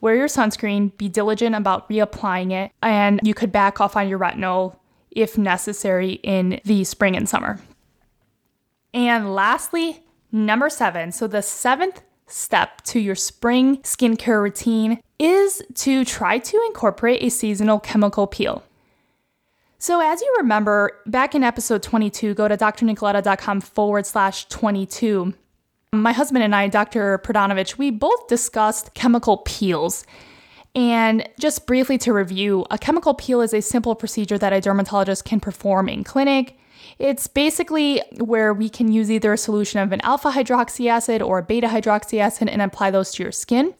Wear 0.00 0.16
your 0.16 0.28
sunscreen, 0.28 0.96
be 0.96 1.08
diligent 1.08 1.54
about 1.54 1.88
reapplying 1.88 2.52
it, 2.52 2.72
and 2.82 3.20
you 3.22 3.34
could 3.34 3.52
back 3.52 3.80
off 3.80 3.96
on 3.96 4.08
your 4.08 4.18
retinol 4.18 4.76
if 5.10 5.38
necessary 5.38 6.12
in 6.22 6.60
the 6.64 6.84
spring 6.84 7.16
and 7.16 7.28
summer. 7.28 7.60
And 8.94 9.34
lastly, 9.34 10.02
number 10.30 10.70
seven. 10.70 11.12
So, 11.12 11.26
the 11.26 11.42
seventh 11.42 12.02
step 12.26 12.80
to 12.82 12.98
your 12.98 13.14
spring 13.14 13.78
skincare 13.78 14.42
routine 14.42 15.00
is 15.22 15.62
to 15.74 16.04
try 16.04 16.38
to 16.38 16.60
incorporate 16.66 17.22
a 17.22 17.28
seasonal 17.28 17.78
chemical 17.78 18.26
peel. 18.26 18.64
So, 19.78 20.00
as 20.00 20.20
you 20.20 20.34
remember, 20.38 20.98
back 21.06 21.34
in 21.34 21.44
episode 21.44 21.82
22, 21.82 22.34
go 22.34 22.48
to 22.48 22.56
drnikoleta.com 22.56 23.60
forward 23.60 24.06
slash 24.06 24.46
22. 24.48 25.34
My 25.92 26.12
husband 26.12 26.42
and 26.44 26.54
I, 26.54 26.68
Dr. 26.68 27.18
Pradanovich, 27.18 27.78
we 27.78 27.90
both 27.90 28.26
discussed 28.26 28.94
chemical 28.94 29.38
peels. 29.38 30.04
And 30.74 31.28
just 31.38 31.66
briefly 31.66 31.98
to 31.98 32.12
review, 32.12 32.64
a 32.70 32.78
chemical 32.78 33.14
peel 33.14 33.42
is 33.42 33.52
a 33.52 33.60
simple 33.60 33.94
procedure 33.94 34.38
that 34.38 34.52
a 34.52 34.60
dermatologist 34.60 35.24
can 35.24 35.38
perform 35.38 35.88
in 35.88 36.02
clinic. 36.02 36.58
It's 36.98 37.26
basically 37.26 38.02
where 38.18 38.54
we 38.54 38.68
can 38.68 38.90
use 38.90 39.10
either 39.10 39.32
a 39.32 39.38
solution 39.38 39.80
of 39.80 39.92
an 39.92 40.00
alpha 40.00 40.30
hydroxy 40.30 40.88
acid 40.88 41.22
or 41.22 41.38
a 41.38 41.42
beta 41.42 41.68
hydroxy 41.68 42.18
acid 42.18 42.48
and 42.48 42.62
apply 42.62 42.90
those 42.90 43.12
to 43.12 43.22
your 43.22 43.32
skin. 43.32 43.74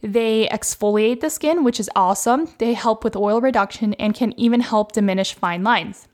They 0.00 0.48
exfoliate 0.48 1.20
the 1.20 1.30
skin, 1.30 1.64
which 1.64 1.80
is 1.80 1.90
awesome. 1.96 2.48
They 2.58 2.74
help 2.74 3.02
with 3.02 3.16
oil 3.16 3.40
reduction 3.40 3.94
and 3.94 4.14
can 4.14 4.38
even 4.38 4.60
help 4.60 4.92
diminish 4.92 5.34
fine 5.34 5.64
lines. 5.64 6.06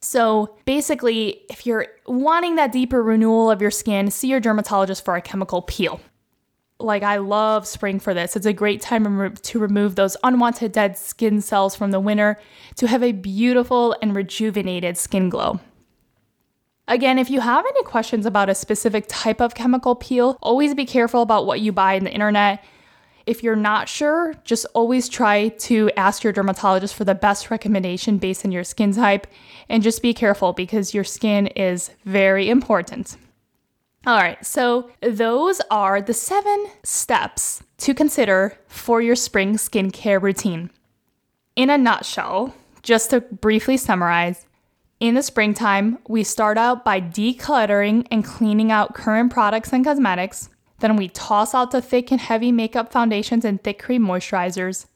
So 0.00 0.56
basically, 0.64 1.42
if 1.50 1.66
you're 1.66 1.86
wanting 2.06 2.56
that 2.56 2.72
deeper 2.72 3.02
renewal 3.02 3.50
of 3.50 3.60
your 3.60 3.70
skin, 3.70 4.10
see 4.10 4.28
your 4.28 4.40
dermatologist 4.40 5.04
for 5.04 5.14
a 5.14 5.22
chemical 5.22 5.62
peel. 5.62 6.00
Like, 6.78 7.02
I 7.02 7.18
love 7.18 7.66
spring 7.66 8.00
for 8.00 8.14
this. 8.14 8.34
It's 8.34 8.46
a 8.46 8.54
great 8.54 8.80
time 8.80 9.34
to 9.34 9.58
remove 9.58 9.96
those 9.96 10.16
unwanted 10.24 10.72
dead 10.72 10.96
skin 10.96 11.42
cells 11.42 11.76
from 11.76 11.90
the 11.90 12.00
winter 12.00 12.38
to 12.76 12.88
have 12.88 13.02
a 13.02 13.12
beautiful 13.12 13.94
and 14.00 14.16
rejuvenated 14.16 14.96
skin 14.96 15.28
glow. 15.28 15.60
Again, 16.88 17.18
if 17.18 17.28
you 17.28 17.40
have 17.40 17.66
any 17.66 17.82
questions 17.84 18.24
about 18.24 18.48
a 18.48 18.54
specific 18.54 19.04
type 19.08 19.42
of 19.42 19.54
chemical 19.54 19.94
peel, 19.94 20.38
always 20.40 20.74
be 20.74 20.86
careful 20.86 21.20
about 21.20 21.44
what 21.44 21.60
you 21.60 21.70
buy 21.70 21.96
on 21.96 22.04
the 22.04 22.10
internet. 22.10 22.64
If 23.26 23.42
you're 23.42 23.56
not 23.56 23.88
sure, 23.88 24.34
just 24.44 24.66
always 24.74 25.08
try 25.08 25.48
to 25.48 25.90
ask 25.96 26.24
your 26.24 26.32
dermatologist 26.32 26.94
for 26.94 27.04
the 27.04 27.14
best 27.14 27.50
recommendation 27.50 28.18
based 28.18 28.44
on 28.44 28.52
your 28.52 28.64
skin 28.64 28.92
type 28.92 29.26
and 29.68 29.82
just 29.82 30.02
be 30.02 30.14
careful 30.14 30.52
because 30.52 30.94
your 30.94 31.04
skin 31.04 31.46
is 31.48 31.90
very 32.04 32.48
important. 32.48 33.16
All 34.06 34.16
right, 34.16 34.44
so 34.44 34.90
those 35.02 35.60
are 35.70 36.00
the 36.00 36.14
seven 36.14 36.66
steps 36.82 37.62
to 37.78 37.92
consider 37.92 38.58
for 38.66 39.02
your 39.02 39.16
spring 39.16 39.56
skincare 39.56 40.20
routine. 40.20 40.70
In 41.54 41.68
a 41.68 41.76
nutshell, 41.76 42.54
just 42.82 43.10
to 43.10 43.20
briefly 43.20 43.76
summarize, 43.76 44.46
in 45.00 45.14
the 45.14 45.22
springtime, 45.22 45.98
we 46.08 46.24
start 46.24 46.58
out 46.58 46.84
by 46.84 47.00
decluttering 47.00 48.06
and 48.10 48.24
cleaning 48.24 48.70
out 48.70 48.94
current 48.94 49.32
products 49.32 49.72
and 49.72 49.84
cosmetics. 49.84 50.50
Then 50.80 50.96
we 50.96 51.08
toss 51.08 51.54
out 51.54 51.70
the 51.70 51.80
thick 51.80 52.10
and 52.10 52.20
heavy 52.20 52.50
makeup 52.52 52.90
foundations 52.90 53.44
and 53.44 53.62
thick 53.62 53.78
cream 53.78 54.04
moisturizers. 54.04 54.86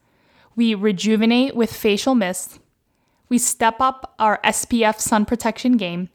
We 0.57 0.75
rejuvenate 0.75 1.55
with 1.55 1.73
facial 1.73 2.15
mist. 2.15 2.59
We 3.29 3.39
step 3.39 3.77
up 3.81 4.15
our 4.19 4.41
SPF 4.45 4.99
sun 4.99 5.25
protection 5.25 5.77
game. 5.77 6.09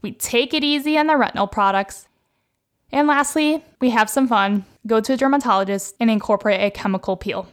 We 0.00 0.12
take 0.12 0.52
it 0.54 0.64
easy 0.64 0.98
on 0.98 1.06
the 1.06 1.14
retinol 1.14 1.50
products. 1.50 2.08
And 2.90 3.06
lastly, 3.06 3.64
we 3.80 3.90
have 3.90 4.10
some 4.10 4.28
fun, 4.28 4.64
go 4.86 5.00
to 5.00 5.14
a 5.14 5.16
dermatologist, 5.16 5.94
and 5.98 6.10
incorporate 6.10 6.60
a 6.60 6.70
chemical 6.70 7.16
peel. 7.16 7.48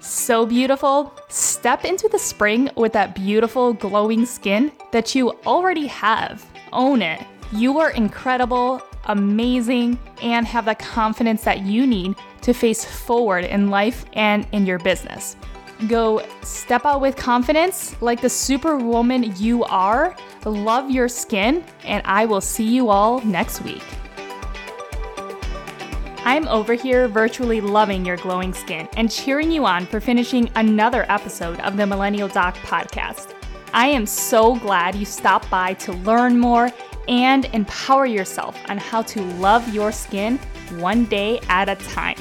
So 0.00 0.46
beautiful. 0.46 1.12
Step 1.28 1.84
into 1.84 2.08
the 2.08 2.18
spring 2.18 2.70
with 2.76 2.92
that 2.92 3.14
beautiful 3.14 3.72
glowing 3.72 4.24
skin 4.24 4.72
that 4.92 5.14
you 5.14 5.30
already 5.46 5.86
have. 5.88 6.44
Own 6.72 7.02
it. 7.02 7.22
You 7.52 7.78
are 7.78 7.90
incredible 7.90 8.82
amazing, 9.06 9.98
and 10.22 10.46
have 10.46 10.66
the 10.66 10.74
confidence 10.74 11.42
that 11.44 11.60
you 11.60 11.86
need 11.86 12.14
to 12.42 12.52
face 12.52 12.84
forward 12.84 13.44
in 13.44 13.70
life 13.70 14.04
and 14.12 14.46
in 14.52 14.66
your 14.66 14.78
business. 14.78 15.36
Go 15.88 16.26
step 16.42 16.84
out 16.86 17.00
with 17.00 17.16
confidence 17.16 18.00
like 18.00 18.20
the 18.20 18.30
superwoman 18.30 19.34
you 19.36 19.64
are. 19.64 20.16
Love 20.44 20.90
your 20.90 21.08
skin, 21.08 21.64
and 21.84 22.02
I 22.06 22.24
will 22.24 22.40
see 22.40 22.64
you 22.64 22.88
all 22.88 23.20
next 23.22 23.62
week. 23.62 23.82
I'm 26.24 26.48
over 26.48 26.74
here 26.74 27.06
virtually 27.06 27.60
loving 27.60 28.04
your 28.04 28.16
glowing 28.16 28.52
skin 28.52 28.88
and 28.96 29.10
cheering 29.10 29.50
you 29.50 29.64
on 29.64 29.86
for 29.86 30.00
finishing 30.00 30.50
another 30.56 31.04
episode 31.08 31.60
of 31.60 31.76
the 31.76 31.86
Millennial 31.86 32.26
Doc 32.26 32.56
podcast. 32.56 33.32
I 33.72 33.88
am 33.88 34.06
so 34.06 34.56
glad 34.56 34.94
you 34.94 35.04
stopped 35.04 35.48
by 35.50 35.74
to 35.74 35.92
learn 35.92 36.38
more 36.38 36.70
and 37.08 37.44
empower 37.46 38.06
yourself 38.06 38.58
on 38.68 38.78
how 38.78 39.02
to 39.02 39.22
love 39.34 39.72
your 39.72 39.92
skin 39.92 40.38
one 40.78 41.04
day 41.04 41.40
at 41.48 41.68
a 41.68 41.76
time. 41.76 42.18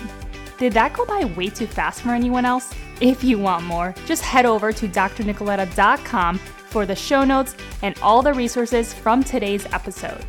Did 0.58 0.74
that 0.74 0.93
go 0.93 1.06
by 1.06 1.26
way 1.26 1.50
too 1.50 1.67
fast 1.67 2.02
for 2.02 2.12
anyone 2.12 2.45
else? 2.45 2.74
If 3.02 3.24
you 3.24 3.38
want 3.38 3.65
more, 3.65 3.93
just 4.06 4.24
head 4.24 4.45
over 4.45 4.71
to 4.71 4.88
drnikoleta.com 4.88 6.38
for 6.38 6.86
the 6.86 6.95
show 6.95 7.24
notes 7.24 7.56
and 7.82 7.98
all 8.02 8.21
the 8.21 8.34
resources 8.34 8.93
from 8.93 9.24
today's 9.24 9.65
episode. 9.74 10.26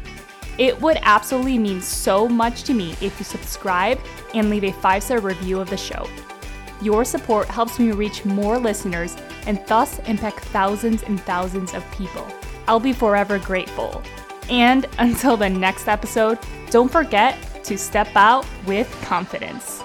It 0.58 0.80
would 0.80 0.98
absolutely 1.02 1.58
mean 1.58 1.80
so 1.80 2.28
much 2.28 2.62
to 2.64 2.74
me 2.74 2.92
if 3.00 3.18
you 3.18 3.24
subscribe 3.24 4.00
and 4.34 4.48
leave 4.48 4.64
a 4.64 4.72
five 4.72 5.02
star 5.02 5.20
review 5.20 5.60
of 5.60 5.70
the 5.70 5.76
show. 5.76 6.08
Your 6.82 7.04
support 7.04 7.48
helps 7.48 7.78
me 7.78 7.92
reach 7.92 8.24
more 8.24 8.58
listeners 8.58 9.16
and 9.46 9.62
thus 9.66 9.98
impact 10.00 10.40
thousands 10.46 11.02
and 11.02 11.20
thousands 11.20 11.72
of 11.74 11.88
people. 11.92 12.26
I'll 12.68 12.80
be 12.80 12.92
forever 12.92 13.38
grateful. 13.38 14.02
And 14.48 14.86
until 14.98 15.36
the 15.36 15.50
next 15.50 15.88
episode, 15.88 16.38
don't 16.70 16.90
forget 16.90 17.36
to 17.64 17.76
step 17.76 18.08
out 18.14 18.46
with 18.66 18.90
confidence. 19.02 19.82